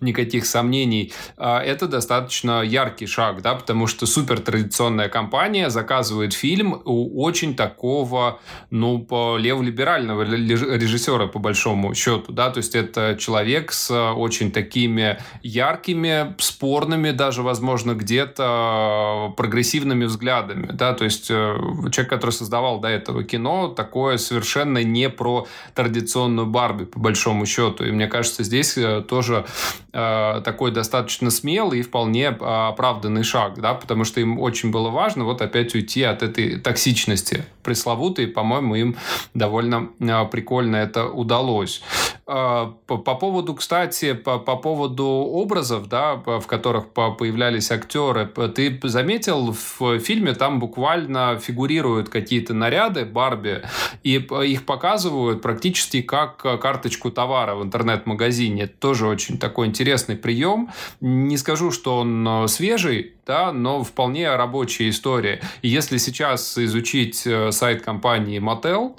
[0.00, 1.12] никаких сомнений.
[1.36, 7.54] А, это достаточно яркий шаг, да, потому что супер традиционная компания заказывает фильм у очень
[7.54, 14.50] такого, ну, по леволиберального режиссера, по большому счету, да, то есть это человек с очень
[14.50, 21.56] такими яркими, спорными даже, возможно, где-то прогрессивными взглядами, да, то есть э,
[21.90, 27.84] человек, который создавал до этого кино, такое совершенно не про традиционную Барби, по большому счету.
[27.84, 29.46] И мне кажется, здесь э, тоже
[29.94, 35.24] такой достаточно смелый и вполне э, оправданный шаг, да, потому что им очень было важно
[35.24, 38.26] вот опять уйти от этой токсичности пресловутой.
[38.26, 38.96] По-моему, им
[39.34, 41.80] довольно э, прикольно это удалось.
[42.26, 48.80] Э, по, по поводу, кстати, по, по поводу образов, да, в которых появлялись актеры, ты
[48.82, 53.62] заметил в фильме там буквально фигурируют какие-то наряды Барби,
[54.02, 58.66] и их показывают практически как карточку товара в интернет-магазине.
[58.66, 59.83] Тоже очень такой интересный
[60.16, 60.70] прием.
[61.00, 65.40] Не скажу, что он э, свежий, да, но вполне рабочая история.
[65.62, 68.96] И если сейчас изучить э, сайт компании Mattel,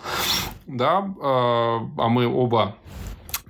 [0.67, 2.75] да, э, а мы оба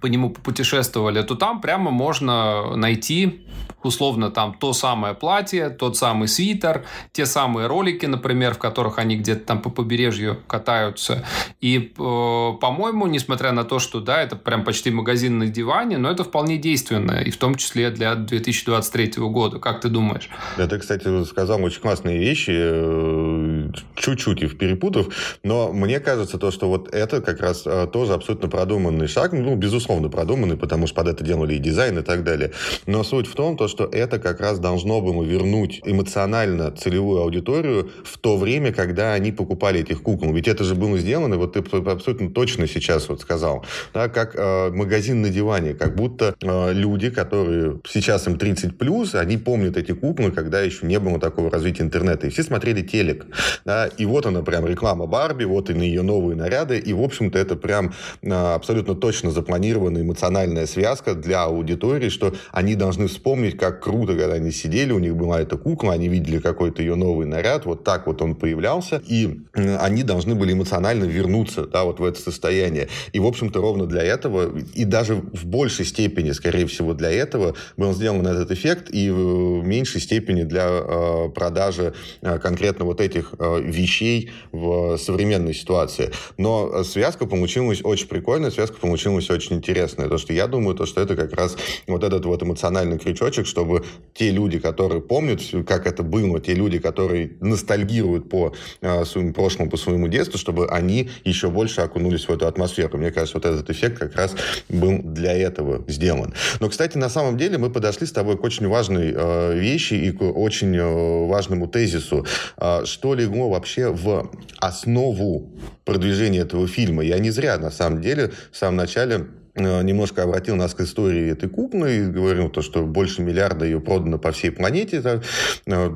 [0.06, 3.42] по нему путешествовали, то там прямо можно найти
[3.86, 9.16] условно там то самое платье, тот самый свитер, те самые ролики, например, в которых они
[9.18, 11.26] где-то там по побережью катаются.
[11.62, 16.10] И, э, по-моему, несмотря на то, что, да, это прям почти магазин на диване, но
[16.10, 19.60] это вполне действенно, и в том числе для 2023 года.
[19.60, 20.30] Как ты думаешь?
[20.58, 25.08] Да, ты, кстати, сказал очень классные вещи, э, чуть-чуть их перепутав,
[25.44, 29.56] но мне кажется, то, что вот это как раз э, тоже абсолютно продуманный шаг, ну,
[29.56, 32.52] безусловно, продуманный, потому что под это делали и дизайн и так далее.
[32.86, 37.92] Но суть в том, то, что это как раз должно бы вернуть эмоционально целевую аудиторию
[38.04, 40.34] в то время, когда они покупали этих кукол.
[40.34, 44.72] Ведь это же было сделано, вот ты абсолютно точно сейчас вот сказал, да, как э,
[44.72, 49.94] магазин на диване, как будто э, люди, которые сейчас им 30 плюс, они помнят эти
[49.94, 52.28] куклы, когда еще не было такого развития интернета.
[52.28, 53.26] И все смотрели телек.
[53.66, 56.78] Да, и вот она прям реклама Барби, вот и на ее новые наряды.
[56.78, 59.32] И, в общем-то, это прям э, абсолютно точно
[59.76, 65.00] запланированная эмоциональная связка для аудитории, что они должны вспомнить, как круто, когда они сидели, у
[65.00, 69.02] них была эта кукла, они видели какой-то ее новый наряд, вот так вот он появлялся,
[69.08, 72.88] и они должны были эмоционально вернуться, да, вот в это состояние.
[73.14, 77.56] И, в общем-то, ровно для этого, и даже в большей степени, скорее всего, для этого
[77.78, 83.34] был сделан этот эффект, и в меньшей степени для э, продажи э, конкретно вот этих
[83.40, 86.12] э, вещей в современной ситуации.
[86.38, 90.08] Но связка получилась очень прикольная, связка получилась очень интересная.
[90.08, 93.84] То, что я думаю, то, что это как раз вот этот вот эмоциональный крючочек, чтобы
[94.14, 99.72] те люди, которые помнят, как это было, те люди, которые ностальгируют по э, своему прошлому,
[99.72, 102.98] по своему детству, чтобы они еще больше окунулись в эту атмосферу.
[102.98, 104.36] Мне кажется, вот этот эффект как раз
[104.70, 106.34] был для этого сделан.
[106.60, 110.12] Но, кстати, на самом деле мы подошли с тобой к очень важной э, вещи и
[110.12, 112.26] к очень э, важному тезису.
[112.58, 115.50] Э, что легло вообще в основу
[115.86, 117.04] продвижения этого фильма?
[117.04, 121.50] Я не зря, на самом деле, в самом начале немножко обратил нас к истории этой
[121.86, 125.22] и говорил то, что больше миллиарда ее продано по всей планете за,
[125.66, 125.90] э,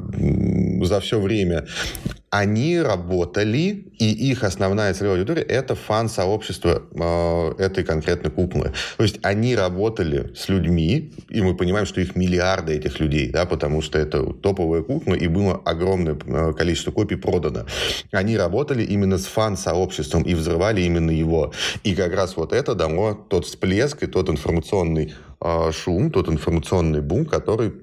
[0.84, 1.68] за все время
[2.32, 8.74] они работали, и их основная целевая аудитория– это фан-сообщество э, этой конкретной куклы.
[8.98, 13.46] То есть они работали с людьми, и мы понимаем, что их миллиарды этих людей, да,
[13.46, 17.66] потому что это топовая кукла, и было огромное э, количество копий продано.
[18.12, 21.52] Они работали именно с фан-сообществом и взрывали именно его.
[21.84, 25.14] И как раз вот это дало тот всплеск и тот информационный
[25.72, 27.74] шум, тот информационный бум, который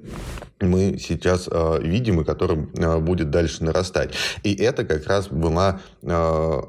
[0.60, 4.14] мы сейчас э, видим и который э, будет дальше нарастать.
[4.42, 6.62] И это как раз была э,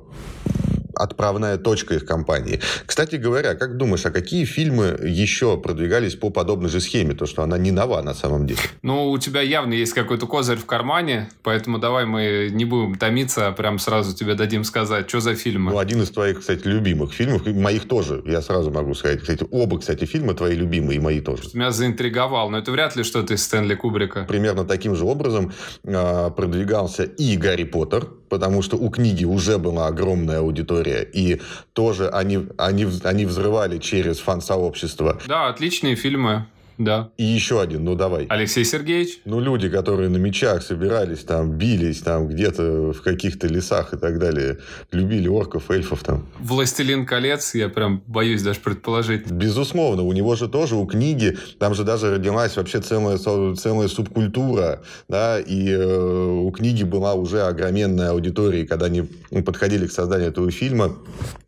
[0.97, 2.59] отправная точка их компании.
[2.85, 7.13] Кстати говоря, как думаешь, а какие фильмы еще продвигались по подобной же схеме?
[7.13, 8.59] То, что она не нова на самом деле.
[8.81, 13.47] Ну, у тебя явно есть какой-то козырь в кармане, поэтому давай мы не будем томиться,
[13.47, 15.71] а прям сразу тебе дадим сказать, что за фильмы.
[15.71, 19.21] Ну, один из твоих, кстати, любимых фильмов, моих тоже, я сразу могу сказать.
[19.21, 21.43] Кстати, оба, кстати, фильма твои любимые, и мои тоже.
[21.53, 24.25] Меня заинтриговал, но это вряд ли что-то из Стэнли Кубрика.
[24.27, 29.87] Примерно таким же образом э, продвигался и Гарри Поттер, потому что у книги уже была
[29.87, 31.41] огромная аудитория, и
[31.73, 35.19] тоже они, они, они взрывали через фан-сообщество.
[35.27, 36.45] Да, отличные фильмы.
[36.77, 37.09] Да.
[37.17, 38.25] И еще один, ну давай.
[38.29, 39.19] Алексей Сергеевич.
[39.25, 44.19] Ну, люди, которые на мечах собирались, там, бились, там, где-то в каких-то лесах и так
[44.19, 44.59] далее.
[44.91, 46.27] Любили орков, эльфов там.
[46.39, 49.29] «Властелин колец», я прям боюсь даже предположить.
[49.31, 54.81] Безусловно, у него же тоже, у книги, там же даже родилась вообще целая, целая субкультура,
[55.07, 59.03] да, и э, у книги была уже огроменная аудитория, когда они
[59.45, 60.95] подходили к созданию этого фильма,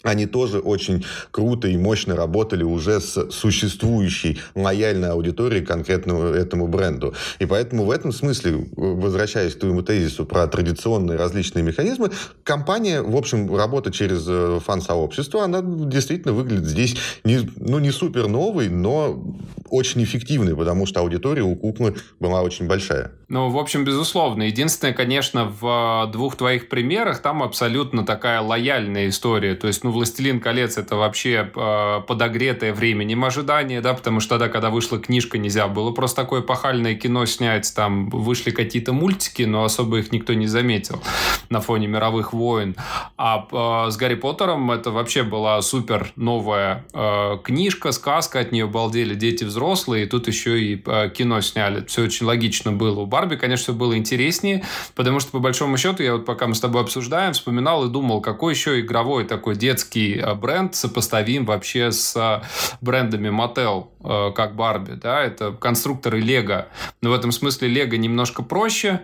[0.03, 7.13] они тоже очень круто и мощно работали уже с существующей лояльной аудиторией конкретному этому бренду.
[7.39, 12.09] И поэтому в этом смысле, возвращаясь к твоему тезису про традиционные различные механизмы,
[12.43, 18.27] компания, в общем, работа через э, фан-сообщество, она действительно выглядит здесь не, ну, не супер
[18.27, 19.21] новой, но
[19.69, 23.11] очень эффективной, потому что аудитория у куклы была очень большая.
[23.27, 24.43] Ну, в общем, безусловно.
[24.43, 29.55] Единственное, конечно, в э, двух твоих примерах там абсолютно такая лояльная история.
[29.55, 34.47] То есть, ну, «Властелин колец»— это вообще э, подогретое временем ожидание, да, потому что тогда,
[34.47, 39.63] когда вышла книжка, нельзя было просто такое пахальное кино снять, там вышли какие-то мультики, но
[39.63, 41.01] особо их никто не заметил
[41.49, 42.75] на фоне мировых войн.
[43.17, 43.47] А
[43.87, 49.15] э, с Гарри Поттером это вообще была супер новая э, книжка, сказка, от нее балдели
[49.15, 51.83] дети взрослые, и тут еще и э, кино сняли.
[51.85, 52.99] Все очень логично было.
[52.99, 56.53] У Барби, конечно, все было интереснее, потому что, по большому счету, я вот пока мы
[56.53, 61.91] с тобой обсуждаем, вспоминал и думал, какой еще игровой такой детский э, бренд сопоставим вообще
[61.91, 62.45] с э,
[62.79, 66.67] брендами Mattel, как Барби, да, это конструкторы Лего.
[67.01, 69.01] Но в этом смысле Лего немножко проще,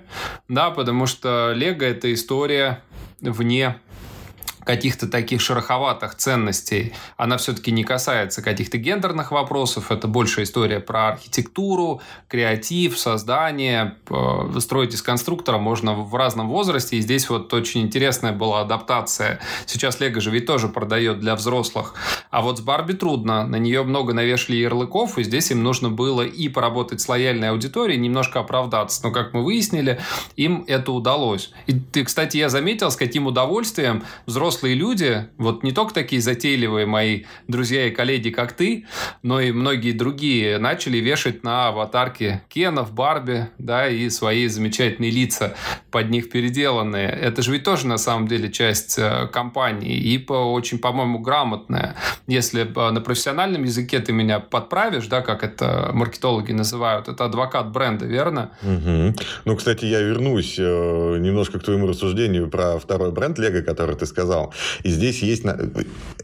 [0.47, 2.81] да, потому что Лего это история
[3.21, 3.77] вне
[4.65, 9.91] каких-то таких шероховатых ценностей, она все-таки не касается каких-то гендерных вопросов.
[9.91, 13.95] Это больше история про архитектуру, креатив, создание.
[14.59, 16.97] Строить из конструктора можно в разном возрасте.
[16.97, 19.39] И здесь вот очень интересная была адаптация.
[19.67, 21.93] Сейчас Лего же ведь тоже продает для взрослых.
[22.31, 23.45] А вот с Барби трудно.
[23.45, 27.99] На нее много навешали ярлыков, и здесь им нужно было и поработать с лояльной аудиторией,
[27.99, 29.01] немножко оправдаться.
[29.03, 29.99] Но, как мы выяснили,
[30.35, 31.51] им это удалось.
[31.67, 36.21] И, ты, кстати, я заметил, с каким удовольствием взрослые взрослые люди, вот не только такие
[36.21, 38.85] затейливые мои друзья и коллеги, как ты,
[39.21, 45.55] но и многие другие начали вешать на аватарки Кенов, Барби, да, и свои замечательные лица
[45.91, 47.09] под них переделанные.
[47.09, 51.95] Это же ведь тоже на самом деле часть э, компании и по, очень, по-моему, грамотная.
[52.27, 58.05] Если на профессиональном языке ты меня подправишь, да, как это маркетологи называют, это адвокат бренда,
[58.05, 58.51] верно?
[58.61, 59.15] Угу.
[59.45, 64.05] Ну, кстати, я вернусь э, немножко к твоему рассуждению про второй бренд Лего, который ты
[64.05, 64.44] сказал.
[64.83, 65.43] И здесь есть...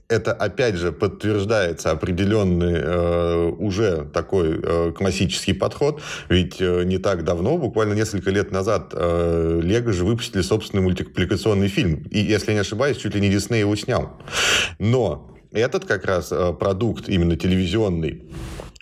[0.07, 6.01] Это, опять же, подтверждается определенный э, уже такой э, классический подход.
[6.27, 11.69] Ведь э, не так давно, буквально несколько лет назад, э, Лего же выпустили собственный мультипликационный
[11.69, 12.03] фильм.
[12.11, 14.17] И, если не ошибаюсь, чуть ли не Дисней его снял.
[14.79, 18.23] Но этот как раз э, продукт именно телевизионный,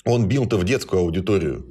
[0.06, 1.66] он бил-то в детскую аудиторию.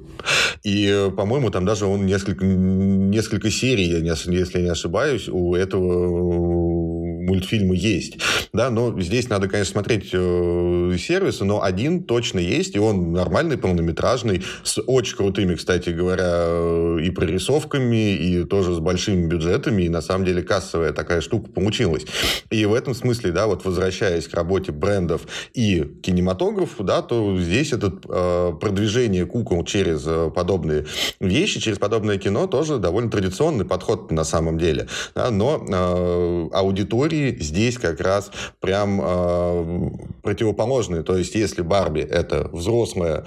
[0.63, 6.88] И, э, по-моему, там даже он несколько, несколько серий, если не ошибаюсь, у этого
[7.29, 8.17] мультфильмы есть.
[8.53, 13.57] Да, но здесь надо, конечно, смотреть э, сервисы, но один точно есть, и он нормальный,
[13.57, 19.89] полнометражный, с очень крутыми, кстати говоря, э, и прорисовками, и тоже с большими бюджетами, и
[19.89, 22.05] на самом деле кассовая такая штука получилась.
[22.49, 25.21] И в этом смысле, да, вот возвращаясь к работе брендов
[25.53, 30.85] и кинематографу, да, то здесь это э, продвижение кукол через э, подобные
[31.19, 34.87] вещи, через подобное кино тоже довольно традиционный подход на самом деле.
[35.15, 39.89] Да, но э, аудитории истории здесь как раз прям э,
[40.23, 41.03] противоположные.
[41.03, 43.25] То есть, если Барби это взрослая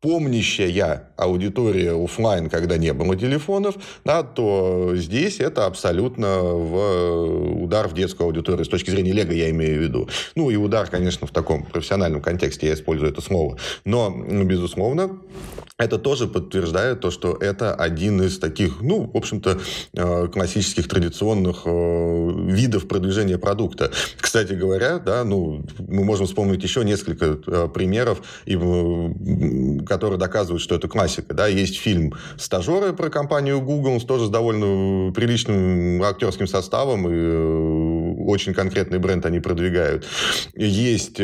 [0.00, 7.94] помнящая аудитория офлайн, когда не было телефонов, да, то здесь это абсолютно в удар в
[7.94, 8.64] детскую аудиторию.
[8.64, 10.08] С точки зрения Лего я имею в виду.
[10.36, 13.58] Ну, и удар, конечно, в таком профессиональном контексте, я использую это слово.
[13.84, 14.10] Но,
[14.44, 15.18] безусловно,
[15.78, 19.60] это тоже подтверждает то, что это один из таких, ну, в общем-то,
[19.94, 23.92] э, классических традиционных э, видов продвижения продукта.
[24.20, 28.22] Кстати говоря, да, ну, мы можем вспомнить еще несколько э, примеров,
[29.88, 31.34] которые доказывают, что это классика.
[31.34, 31.46] Да.
[31.46, 38.98] Есть фильм «Стажеры» про компанию Google, тоже с довольно приличным актерским составом, и очень конкретный
[38.98, 40.06] бренд они продвигают.
[40.54, 41.18] Есть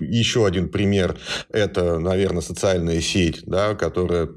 [0.00, 1.16] еще один пример–
[1.50, 4.28] это, наверное, социальная сеть, да, которая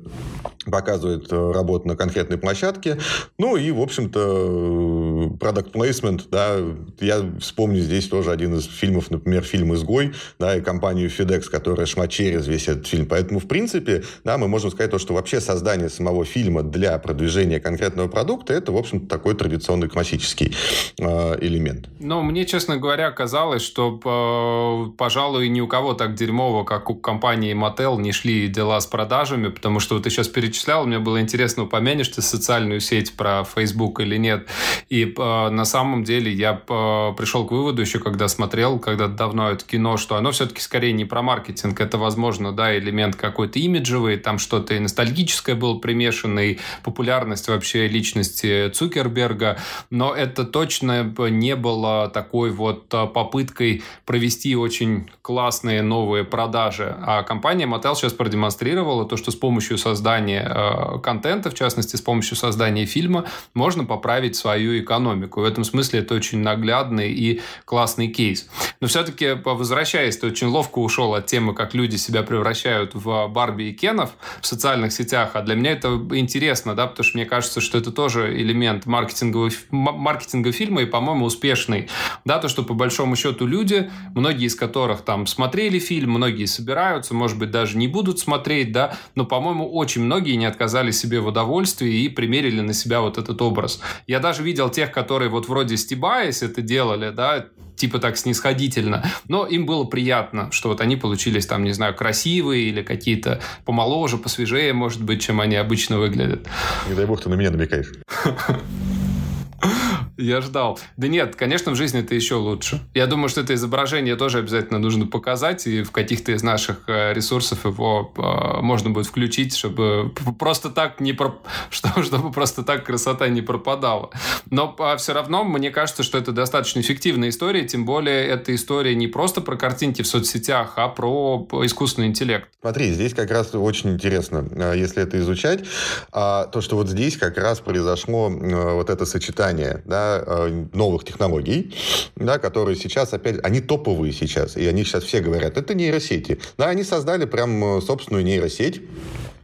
[0.65, 2.97] показывает э, работу на конкретной площадке.
[3.37, 6.57] Ну и, в общем-то, продукт placement, да,
[6.99, 11.85] я вспомню здесь тоже один из фильмов, например, фильм «Изгой», да, и компанию FedEx, которая
[11.85, 13.05] шла через весь этот фильм.
[13.05, 17.59] Поэтому, в принципе, да, мы можем сказать то, что вообще создание самого фильма для продвижения
[17.59, 20.55] конкретного продукта, это, в общем-то, такой традиционный классический
[20.99, 21.89] э, элемент.
[21.99, 26.95] Ну, мне, честно говоря, казалось, что, э, пожалуй, ни у кого так дерьмово, как у
[26.95, 31.21] компании Mattel, не шли дела с продажами, потому что вот ты сейчас перечислял, мне было
[31.21, 34.47] интересно, упомянешь ты социальную сеть про Facebook или нет.
[34.89, 35.05] И
[35.49, 40.15] на самом деле я пришел к выводу еще, когда смотрел, когда давно это кино, что
[40.15, 41.79] оно все-таки скорее не про маркетинг.
[41.79, 47.87] Это, возможно, да, элемент какой-то имиджевый, там что-то и ностальгическое было примешано, и популярность вообще
[47.87, 49.57] личности Цукерберга.
[49.89, 56.95] Но это точно не было такой вот попыткой провести очень классные новые продажи.
[57.01, 62.01] А компания Mattel сейчас продемонстрировала то, что с помощью создания э, контента, в частности, с
[62.01, 65.18] помощью создания фильма, можно поправить свою экономику.
[65.27, 68.47] В этом смысле это очень наглядный и классный кейс.
[68.79, 73.63] Но все-таки, возвращаясь, ты очень ловко ушел от темы, как люди себя превращают в Барби
[73.63, 74.11] и Кенов
[74.41, 75.31] в социальных сетях.
[75.33, 79.51] А для меня это интересно, да, потому что мне кажется, что это тоже элемент маркетингового,
[79.71, 81.89] маркетинга фильма и, по-моему, успешный.
[82.25, 87.13] Да, то, что по большому счету люди, многие из которых там смотрели фильм, многие собираются,
[87.13, 91.27] может быть, даже не будут смотреть, да, но, по-моему, очень многие не отказали себе в
[91.27, 93.81] удовольствии и примерили на себя вот этот образ.
[94.07, 99.45] Я даже видел тех, которые вот вроде стебаясь это делали, да, типа так снисходительно, но
[99.45, 104.73] им было приятно, что вот они получились там, не знаю, красивые или какие-то помоложе, посвежее,
[104.73, 106.47] может быть, чем они обычно выглядят.
[106.87, 107.91] Не дай бог ты на меня намекаешь.
[110.19, 110.77] Я ждал.
[110.97, 112.81] Да нет, конечно, в жизни это еще лучше.
[112.93, 117.13] Я думаю, что это изображение тоже обязательно нужно показать, и в каких-то из наших э,
[117.13, 121.39] ресурсов его э, можно будет включить, чтобы просто так не про...
[121.69, 124.09] что, чтобы просто так красота не пропадала.
[124.49, 128.95] Но а, все равно мне кажется, что это достаточно эффективная история, тем более эта история
[128.95, 132.49] не просто про картинки в соцсетях, а про искусственный интеллект.
[132.59, 135.63] Смотри, здесь как раз очень интересно, э, если это изучать,
[136.11, 141.73] а, то, что вот здесь как раз произошло вот это сочетание, да, Э, новых технологий,
[142.15, 146.39] да, которые сейчас опять, они топовые сейчас, и они сейчас все говорят, это нейросети.
[146.57, 148.81] Да, они создали прям э, собственную нейросеть,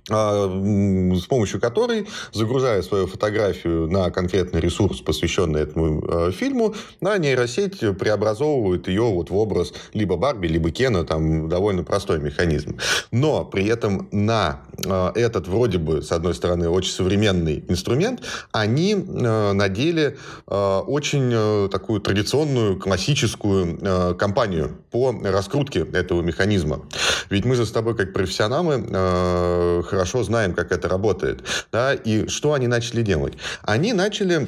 [0.08, 7.80] с помощью которой, загружая свою фотографию на конкретный ресурс, посвященный этому э, фильму, на нейросеть
[7.98, 12.78] преобразовывает ее вот в образ либо Барби, либо Кена, там довольно простой механизм.
[13.12, 18.94] Но при этом на э, этот вроде бы, с одной стороны, очень современный инструмент, они
[18.96, 26.82] на деле очень такую традиционную, классическую кампанию по раскрутке этого механизма.
[27.30, 31.44] Ведь мы же с тобой, как профессионалы, хорошо знаем, как это работает.
[31.72, 31.94] Да?
[31.94, 33.34] И что они начали делать?
[33.64, 34.48] Они начали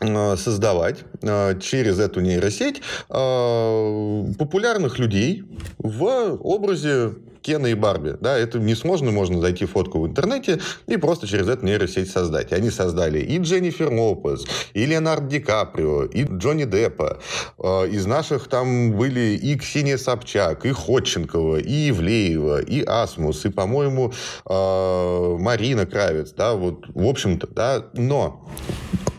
[0.00, 5.44] э, создавать э, через эту нейросеть э, популярных людей
[5.78, 8.16] в образе Кена и Барби.
[8.20, 12.52] Да, это несложно, можно зайти фотку в интернете и просто через эту нейросеть создать.
[12.52, 17.18] Они создали и Дженнифер Лопес, и Леонард Ди Каприо, и Джонни Деппа.
[17.58, 23.50] А, из наших там были и Ксения Собчак, и Ходченкова, и Ивлеева, и Асмус, и,
[23.50, 24.12] по-моему,
[24.46, 26.32] а, Марина Кравец.
[26.32, 28.48] Да, вот, в общем-то, да, но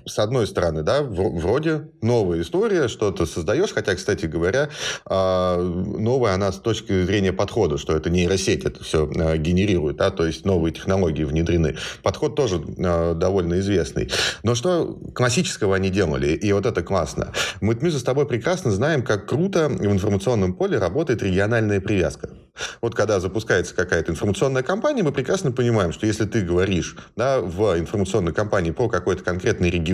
[0.06, 4.70] с одной стороны, да, вроде новая история, что-то создаешь, хотя, кстати говоря,
[5.06, 10.12] а, новая она с точки зрения подхода, что это нейросеть это все а, генерирует, да,
[10.12, 11.76] то есть новые технологии внедрены.
[12.02, 14.12] Подход тоже а, довольно известный.
[14.44, 17.32] Но что классического они делали, и вот это классно.
[17.62, 22.30] Мы, мы с тобой прекрасно знаем, как круто в информационном поле работает региональная привязка.
[22.82, 27.80] Вот когда запускается какая-то информационная кампания, мы прекрасно понимаем, что если ты говоришь да, в
[27.80, 29.93] информационной кампании про какой-то конкретный регион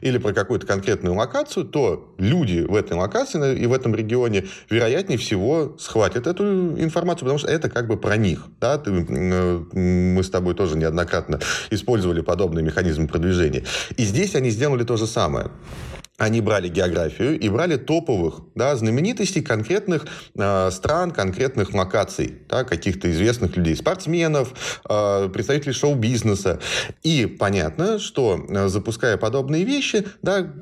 [0.00, 5.18] или про какую-то конкретную локацию, то люди в этой локации и в этом регионе вероятнее
[5.18, 8.46] всего схватят эту информацию, потому что это как бы про них.
[8.60, 8.78] Да?
[8.78, 13.64] Ты, мы с тобой тоже неоднократно использовали подобный механизм продвижения.
[13.96, 15.50] И здесь они сделали то же самое
[16.22, 20.06] они брали географию и брали топовых да, знаменитостей конкретных
[20.36, 26.60] э, стран, конкретных локаций, да, каких-то известных людей, спортсменов, э, представителей шоу-бизнеса.
[27.02, 30.52] И понятно, что э, запуская подобные вещи, да,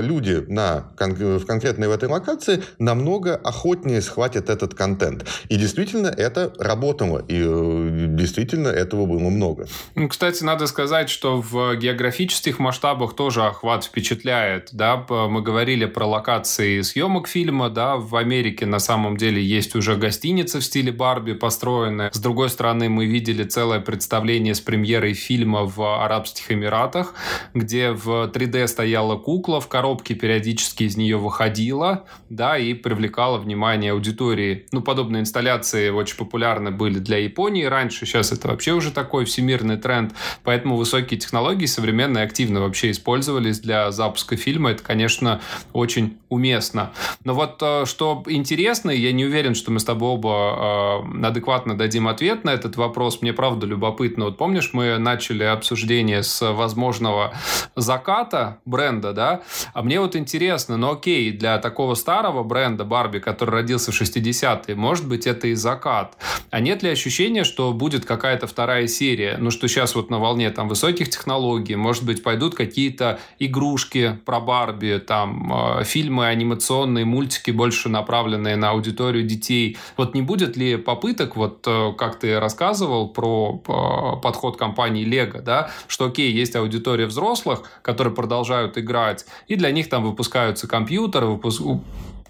[0.00, 5.26] люди на, в конкретной в этой локации намного охотнее схватят этот контент.
[5.48, 7.24] И действительно это работало.
[7.28, 9.66] И э, действительно этого было много.
[9.94, 14.70] Ну, кстати, надо сказать, что в географических масштабах тоже охват впечатляет.
[14.72, 15.04] Да?
[15.08, 17.70] Мы говорили про локации съемок фильма.
[17.70, 17.96] Да?
[17.96, 22.10] В Америке на самом деле есть уже гостиница в стиле Барби построенная.
[22.12, 27.14] С другой стороны, мы видели целое представление с премьерой фильма в Арабских Эмиратах,
[27.54, 33.92] где в 3D стояла кукла, в коробке периодически из нее выходила, да, и привлекала внимание
[33.92, 34.66] аудитории.
[34.72, 39.76] Ну, подобные инсталляции очень популярны были для Японии раньше, сейчас это вообще уже такой всемирный
[39.76, 45.40] тренд, поэтому высокие технологии современные активно вообще использовались для запуска фильма, это, конечно,
[45.72, 46.92] очень уместно.
[47.24, 51.76] Но вот э, что интересно, я не уверен, что мы с тобой оба э, адекватно
[51.76, 54.26] дадим ответ на этот вопрос, мне правда любопытно.
[54.26, 57.34] Вот помнишь, мы начали обсуждение с возможного
[57.76, 59.39] заката бренда, да.
[59.72, 64.74] А мне вот интересно, ну окей, для такого старого бренда Барби, который родился в 60-е,
[64.74, 66.16] может быть, это и закат.
[66.50, 69.36] А нет ли ощущения, что будет какая-то вторая серия?
[69.38, 74.40] Ну, что сейчас вот на волне там высоких технологий, может быть, пойдут какие-то игрушки про
[74.40, 79.76] Барби, там э, фильмы анимационные, мультики, больше направленные на аудиторию детей.
[79.96, 85.40] Вот не будет ли попыток, вот э, как ты рассказывал про э, подход компании Lego,
[85.40, 91.26] да, что окей, есть аудитория взрослых, которые продолжают играть, и для них там выпускаются компьютеры,
[91.26, 91.62] выпуск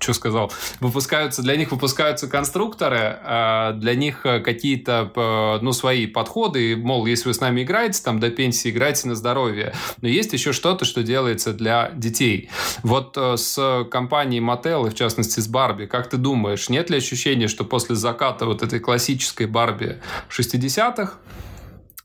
[0.01, 6.07] что сказал, выпускаются, для них выпускаются конструкторы, а для них э, какие-то, э, ну, свои
[6.07, 9.75] подходы, мол, если вы с нами играете, там, до пенсии играйте на здоровье.
[10.01, 12.49] Но есть еще что-то, что делается для детей.
[12.83, 16.97] Вот э, с компанией Mattel, и в частности с Барби, как ты думаешь, нет ли
[16.97, 21.15] ощущения, что после заката вот этой классической Барби 60-х,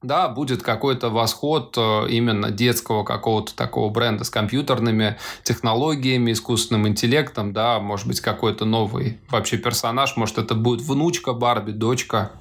[0.05, 7.53] да, будет какой-то восход э, именно детского какого-то такого бренда с компьютерными технологиями, искусственным интеллектом,
[7.53, 12.31] да, может быть, какой-то новый вообще персонаж, может, это будет внучка Барби, дочка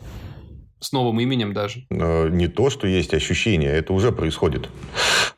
[0.84, 1.86] с новым именем даже?
[1.90, 4.68] Э, не то, что есть ощущение, это уже происходит.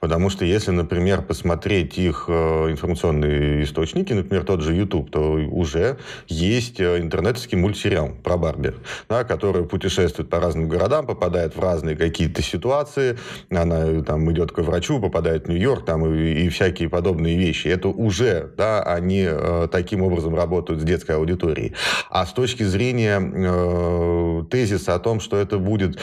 [0.01, 5.99] Потому что если, например, посмотреть их э, информационные источники, например, тот же YouTube, то уже
[6.29, 8.75] есть э, интернетовский мультсериал про Барби,
[9.09, 13.17] да, который путешествует по разным городам, попадает в разные какие-то ситуации,
[13.51, 17.69] она там идет к врачу, попадает в Нью-Йорк там, и, и всякие подобные вещи.
[17.69, 21.75] Это уже, да, они э, таким образом работают с детской аудиторией.
[22.11, 25.99] А с точки зрения э, тезиса о том, что это будет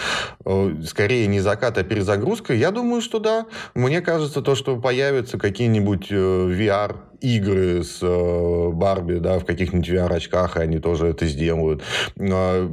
[0.45, 3.45] э, скорее не закат, а перезагрузка, я думаю, что да.
[3.73, 9.89] Мне кажется, то, что появятся какие-нибудь э, VR игры с э, Барби, да, в каких-нибудь
[9.89, 11.81] VR-очках, и они тоже это сделают.
[12.17, 12.67] Э,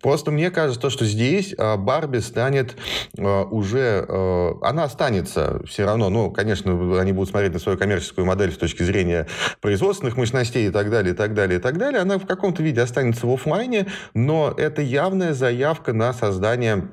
[0.00, 2.76] просто мне кажется, что здесь э, Барби станет
[3.16, 4.06] э, уже...
[4.08, 6.08] Э, она останется все равно.
[6.08, 9.26] Ну, конечно, они будут смотреть на свою коммерческую модель с точки зрения
[9.60, 12.00] производственных мощностей и так далее, и так далее, и так далее.
[12.00, 16.88] Она в каком-то виде останется в офлайне, но это явная заявка на создание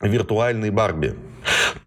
[0.00, 1.16] виртуальной Барби.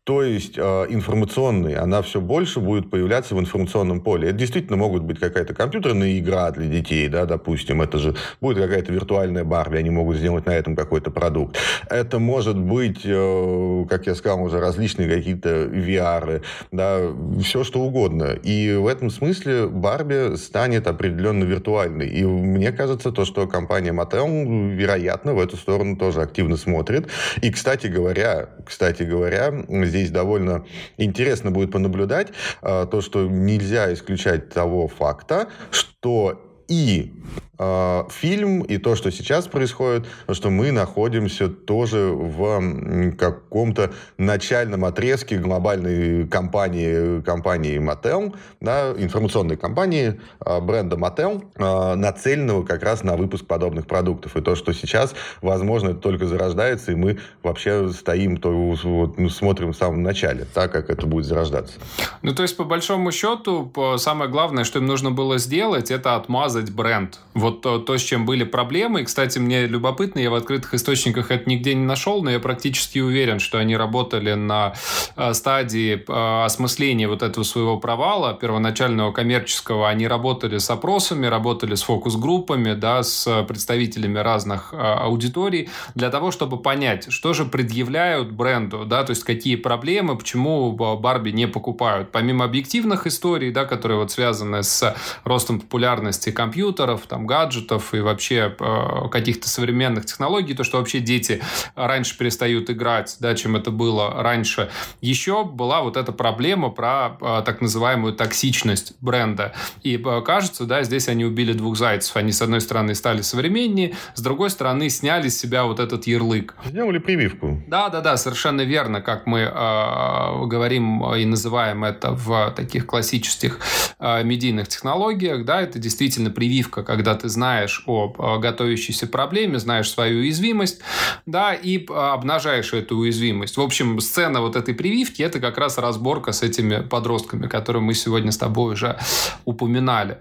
[0.03, 4.29] То есть э, информационный, она все больше будет появляться в информационном поле.
[4.33, 8.91] Это действительно могут быть какая-то компьютерная игра для детей, да, допустим, это же будет какая-то
[8.91, 11.55] виртуальная Барби, они могут сделать на этом какой-то продукт.
[11.87, 17.13] Это может быть, э, как я сказал уже, различные какие-то VR, да,
[17.43, 18.35] все что угодно.
[18.41, 22.07] И в этом смысле Барби станет определенно виртуальной.
[22.09, 27.07] И мне кажется, то, что компания Mattel, вероятно, в эту сторону тоже активно смотрит.
[27.43, 29.53] И, кстати говоря, кстати говоря,
[29.85, 30.65] здесь довольно
[30.97, 32.29] интересно будет понаблюдать
[32.63, 33.93] а, то, что нельзя
[34.23, 37.13] исключать того факта, что и
[37.57, 45.37] э, фильм и то, что сейчас происходит, что мы находимся тоже в каком-то начальном отрезке
[45.37, 53.15] глобальной компании, компании Mattel, да, информационной компании э, бренда Mattel, э, нацеленного как раз на
[53.15, 54.35] выпуск подобных продуктов.
[54.37, 59.29] И то, что сейчас, возможно, это только зарождается, и мы вообще стоим, то вот, ну,
[59.29, 61.79] смотрим в самом начале, так как это будет зарождаться.
[62.21, 66.71] Ну, то есть, по большому счету, самое главное, что им нужно было сделать, это отмазать
[66.71, 69.01] бренд вот то, то, с чем были проблемы.
[69.01, 72.99] И, кстати, мне любопытно, я в открытых источниках это нигде не нашел, но я практически
[72.99, 74.73] уверен, что они работали на
[75.15, 79.89] э, стадии э, осмысления вот этого своего провала первоначального коммерческого.
[79.89, 86.31] Они работали с опросами, работали с фокус-группами, да, с представителями разных э, аудиторий для того,
[86.31, 92.11] чтобы понять, что же предъявляют бренду, да, то есть какие проблемы, почему Барби не покупают.
[92.11, 98.55] Помимо объективных историй, да, которые вот связаны с ростом популярности компьютеров, там, гаджетов и вообще
[98.59, 101.41] э, каких-то современных технологий, то, что вообще дети
[101.75, 104.69] раньше перестают играть, да, чем это было раньше.
[105.01, 109.53] Еще была вот эта проблема про э, так называемую токсичность бренда.
[109.81, 112.15] И э, кажется, да, здесь они убили двух зайцев.
[112.15, 116.55] Они, с одной стороны, стали современнее, с другой стороны, сняли с себя вот этот ярлык.
[116.65, 117.63] Сделали прививку.
[117.67, 123.59] Да, да, да, совершенно верно, как мы э, говорим и называем это в таких классических
[123.97, 130.19] э, медийных технологиях, да, это действительно прививка, когда ты знаешь о готовящейся проблеме, знаешь свою
[130.19, 130.81] уязвимость,
[131.25, 133.55] да, и обнажаешь эту уязвимость.
[133.55, 137.93] В общем, сцена вот этой прививки– это как раз разборка с этими подростками, которые мы
[137.93, 138.99] сегодня с тобой уже
[139.45, 140.17] упоминали.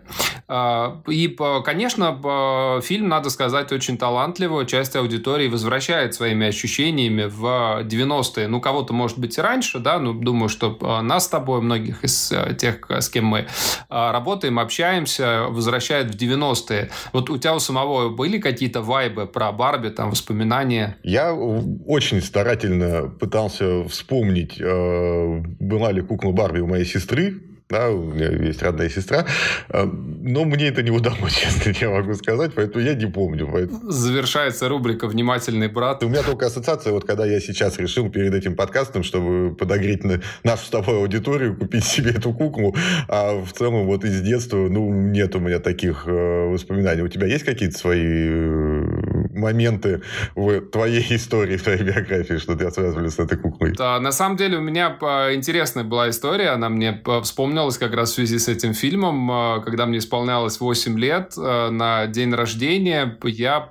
[0.46, 4.64] А, и, конечно, фильм, надо сказать, очень талантливый.
[4.66, 8.46] Часть аудитории возвращает своими ощущениями в 90-е.
[8.46, 12.32] Ну, кого-то, может быть, и раньше, да, но думаю, что нас с тобой, многих из
[12.60, 13.48] тех, с кем мы
[13.88, 16.91] работаем, общаемся, возвращает в 90-е.
[17.12, 20.96] Вот у тебя у самого были какие-то вайбы про Барби, там, воспоминания?
[21.02, 27.40] Я очень старательно пытался вспомнить, э, была ли кукла Барби у моей сестры,
[27.72, 29.24] да, у меня есть родная сестра,
[29.70, 33.48] а, но мне это не удалось, честно я могу сказать, поэтому я не помню.
[33.50, 33.90] Поэтому...
[33.90, 36.02] Завершается рубрика «Внимательный брат».
[36.02, 40.20] У меня только ассоциация, вот когда я сейчас решил перед этим подкастом, чтобы подогреть на
[40.44, 42.76] нашу с тобой аудиторию, купить себе эту куклу,
[43.08, 47.02] а в целом вот из детства, ну, нет у меня таких э, воспоминаний.
[47.02, 49.01] У тебя есть какие-то свои э,
[49.32, 50.02] моменты
[50.34, 53.72] в твоей истории, в твоей биографии, что ты связывали с этой куклой?
[53.72, 57.94] Да, на самом деле у меня э, интересная была история, она мне вспомнила вспомнилось как
[57.94, 63.18] раз в связи с этим фильмом, э, когда мне исполнялось 8 лет, на день рождения
[63.24, 63.68] я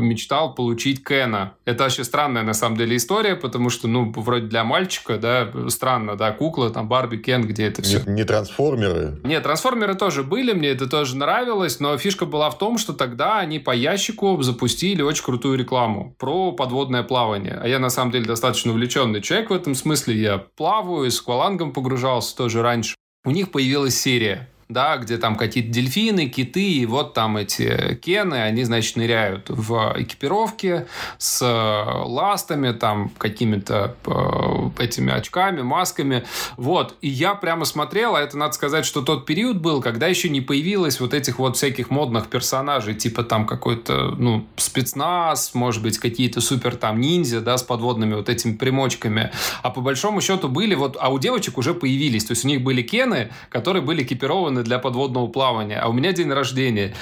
[0.00, 1.54] мечтал получить Кена.
[1.64, 6.14] Это вообще странная на самом деле история, потому что, ну, вроде для мальчика, да, странно,
[6.14, 8.02] да, кукла, там, Барби, Кен, где это все.
[8.06, 9.18] Не, не трансформеры?
[9.24, 13.38] Нет, трансформеры тоже были, мне это тоже нравилось, но фишка была в том, что тогда
[13.38, 17.58] они по ящику запустили очень крутую рекламу про подводное плавание.
[17.62, 20.16] А я, на самом деле, достаточно увлеченный человек в этом смысле.
[20.16, 22.94] Я плаваю, с аквалангом погружался тоже раньше.
[23.24, 28.36] У них появилась серия да, где там какие-то дельфины, киты, и вот там эти кены,
[28.36, 30.86] они, значит, ныряют в экипировке
[31.18, 36.24] с э, ластами, там, какими-то э, этими очками, масками,
[36.56, 40.28] вот, и я прямо смотрел, а это надо сказать, что тот период был, когда еще
[40.28, 45.98] не появилось вот этих вот всяких модных персонажей, типа там какой-то, ну, спецназ, может быть,
[45.98, 49.30] какие-то супер там ниндзя, да, с подводными вот этими примочками,
[49.62, 52.62] а по большому счету были вот, а у девочек уже появились, то есть у них
[52.62, 56.94] были кены, которые были экипированы для подводного плавания, а у меня день рождения.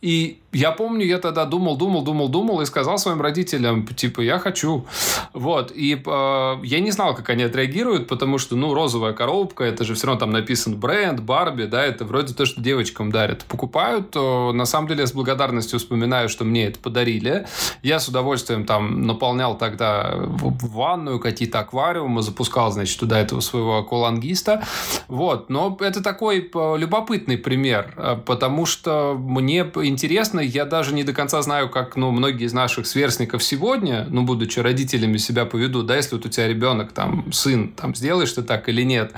[0.00, 4.38] И я помню, я тогда думал, думал, думал, думал и сказал своим родителям, типа, я
[4.38, 4.86] хочу.
[5.34, 5.70] Вот.
[5.74, 9.94] И э, я не знал, как они отреагируют, потому что, ну, розовая коробка, это же
[9.94, 13.44] все равно там написан бренд, Барби, да, это вроде то, что девочкам дарят.
[13.44, 17.46] Покупают, то на самом деле я с благодарностью вспоминаю, что мне это подарили.
[17.82, 23.76] Я с удовольствием там наполнял тогда в ванную какие-то аквариумы, запускал, значит, туда этого своего
[23.76, 24.64] аквалангиста.
[25.08, 25.50] Вот.
[25.50, 31.12] Но это такой э, любопытный пример, э, потому что мне интересно, я даже не до
[31.12, 35.96] конца знаю, как ну, многие из наших сверстников сегодня, ну, будучи родителями, себя поведут, да,
[35.96, 39.12] если вот у тебя ребенок, там, сын, там, сделаешь ты так или нет.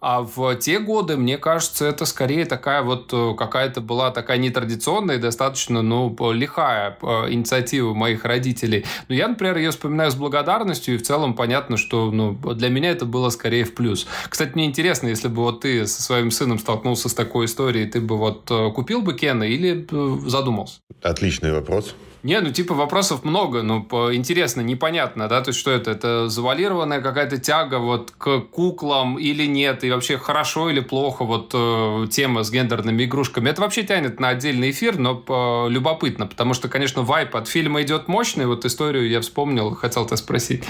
[0.00, 5.18] А в те годы, мне кажется, это скорее такая вот э, какая-то была такая нетрадиционная
[5.18, 8.84] достаточно, ну, лихая инициатива моих родителей.
[9.08, 12.90] Но я, например, ее вспоминаю с благодарностью, и в целом понятно, что, ну, для меня
[12.90, 14.06] это было скорее в плюс.
[14.28, 18.00] Кстати, мне интересно, если бы вот ты со своим сыном столкнулся с такой историей, ты
[18.00, 19.86] бы вот э, купил бы Кена или
[20.28, 20.60] задумался?
[20.60, 20.80] вопрос?
[21.02, 21.94] Отличный вопрос.
[22.22, 23.80] Не, ну типа вопросов много, ну
[24.12, 25.90] интересно, непонятно, да, то есть что это?
[25.90, 31.50] Это завалированная какая-то тяга вот к куклам или нет, и вообще хорошо или плохо вот
[31.54, 33.48] э, тема с гендерными игрушками.
[33.48, 37.82] Это вообще тянет на отдельный эфир, но э, любопытно, потому что, конечно, вайп от фильма
[37.82, 40.64] идет мощный, вот историю я вспомнил, хотел тебя спросить.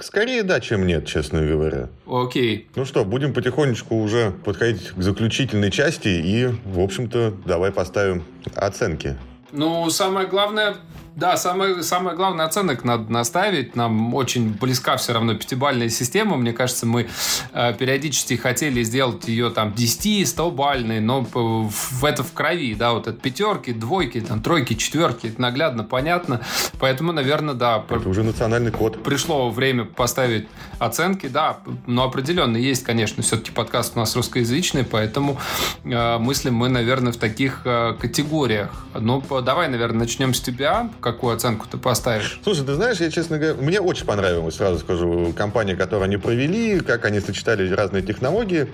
[0.00, 1.88] Скорее да, чем нет, честно говоря.
[2.06, 2.68] Окей.
[2.76, 8.24] Ну что, будем потихонечку уже подходить к заключительной части и, в общем-то, давай поставим
[8.54, 9.16] оценки.
[9.52, 10.76] Ну, самое главное,
[11.14, 13.76] да, самое, самое главное оценок надо наставить.
[13.76, 16.36] Нам очень близка все равно пятибальная система.
[16.36, 17.08] Мне кажется, мы
[17.52, 22.92] э, периодически хотели сделать ее там 10, 100 бальной, но в это в крови, да,
[22.92, 26.40] вот это пятерки, двойки, там тройки, четверки, это наглядно понятно.
[26.80, 27.84] Поэтому, наверное, да.
[27.88, 29.02] Это уже национальный код.
[29.02, 30.48] Пришло время поставить
[30.78, 35.38] оценки, да, но определенно есть, конечно, все-таки подкаст у нас русскоязычный, поэтому
[35.84, 38.86] э, мыслим мы, наверное, в таких э, категориях.
[38.98, 42.40] Ну, давай, наверное, начнем с тебя какую оценку ты поставишь?
[42.42, 46.80] Слушай, ты знаешь, я, честно говоря, мне очень понравилась, сразу скажу, компания, которую они провели,
[46.80, 48.68] как они сочетали разные технологии.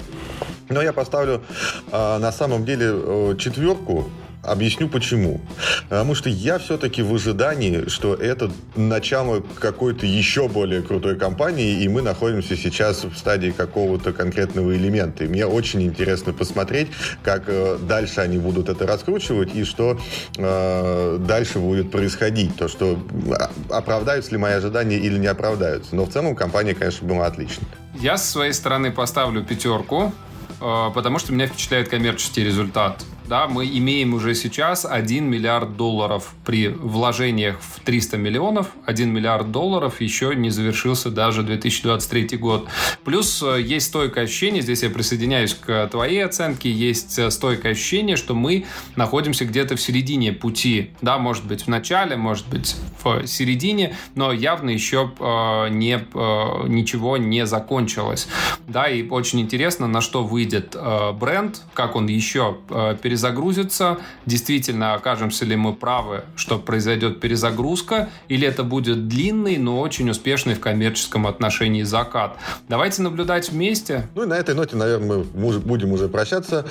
[0.68, 1.42] Но я поставлю
[1.90, 4.10] э, на самом деле э, четверку
[4.42, 5.40] Объясню почему.
[5.88, 11.88] Потому что я все-таки в ожидании, что это начало какой-то еще более крутой компании, и
[11.88, 15.24] мы находимся сейчас в стадии какого-то конкретного элемента.
[15.24, 16.88] И мне очень интересно посмотреть,
[17.22, 19.98] как э, дальше они будут это раскручивать и что
[20.36, 22.56] э, дальше будет происходить.
[22.56, 22.98] То, что
[23.32, 25.96] а, оправдаются ли мои ожидания или не оправдаются.
[25.96, 27.66] Но в целом компания, конечно, была отличной.
[28.00, 30.12] Я с своей стороны поставлю пятерку,
[30.60, 36.34] э, потому что меня впечатляет коммерческий результат да, мы имеем уже сейчас 1 миллиард долларов
[36.46, 38.68] при вложениях в 300 миллионов.
[38.86, 42.66] 1 миллиард долларов еще не завершился даже 2023 год.
[43.04, 48.16] Плюс э, есть стойкое ощущение, здесь я присоединяюсь к твоей оценке, есть э, стойкое ощущение,
[48.16, 48.64] что мы
[48.96, 50.90] находимся где-то в середине пути.
[51.02, 56.68] Да, может быть в начале, может быть в середине, но явно еще э, не, э,
[56.68, 58.26] ничего не закончилось.
[58.66, 63.98] Да, и очень интересно, на что выйдет э, бренд, как он еще э, перезагрузится перезагрузится,
[64.26, 70.54] действительно окажемся ли мы правы, что произойдет перезагрузка, или это будет длинный, но очень успешный
[70.54, 72.36] в коммерческом отношении закат.
[72.68, 74.08] Давайте наблюдать вместе.
[74.14, 76.64] Ну и на этой ноте, наверное, мы будем уже прощаться.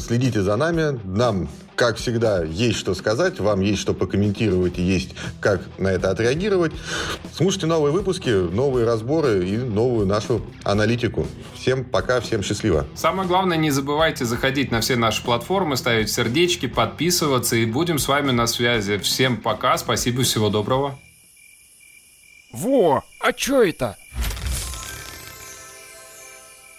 [0.00, 0.98] Следите за нами.
[1.04, 6.10] Нам как всегда, есть что сказать, вам есть что покомментировать и есть как на это
[6.10, 6.72] отреагировать.
[7.32, 11.26] Слушайте новые выпуски, новые разборы и новую нашу аналитику.
[11.54, 12.86] Всем пока, всем счастливо.
[12.94, 18.08] Самое главное, не забывайте заходить на все наши платформы, ставить сердечки, подписываться и будем с
[18.08, 18.98] вами на связи.
[18.98, 20.98] Всем пока, спасибо, всего доброго.
[22.52, 23.96] Во, а чё это?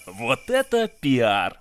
[0.05, 1.57] Вот это пиар!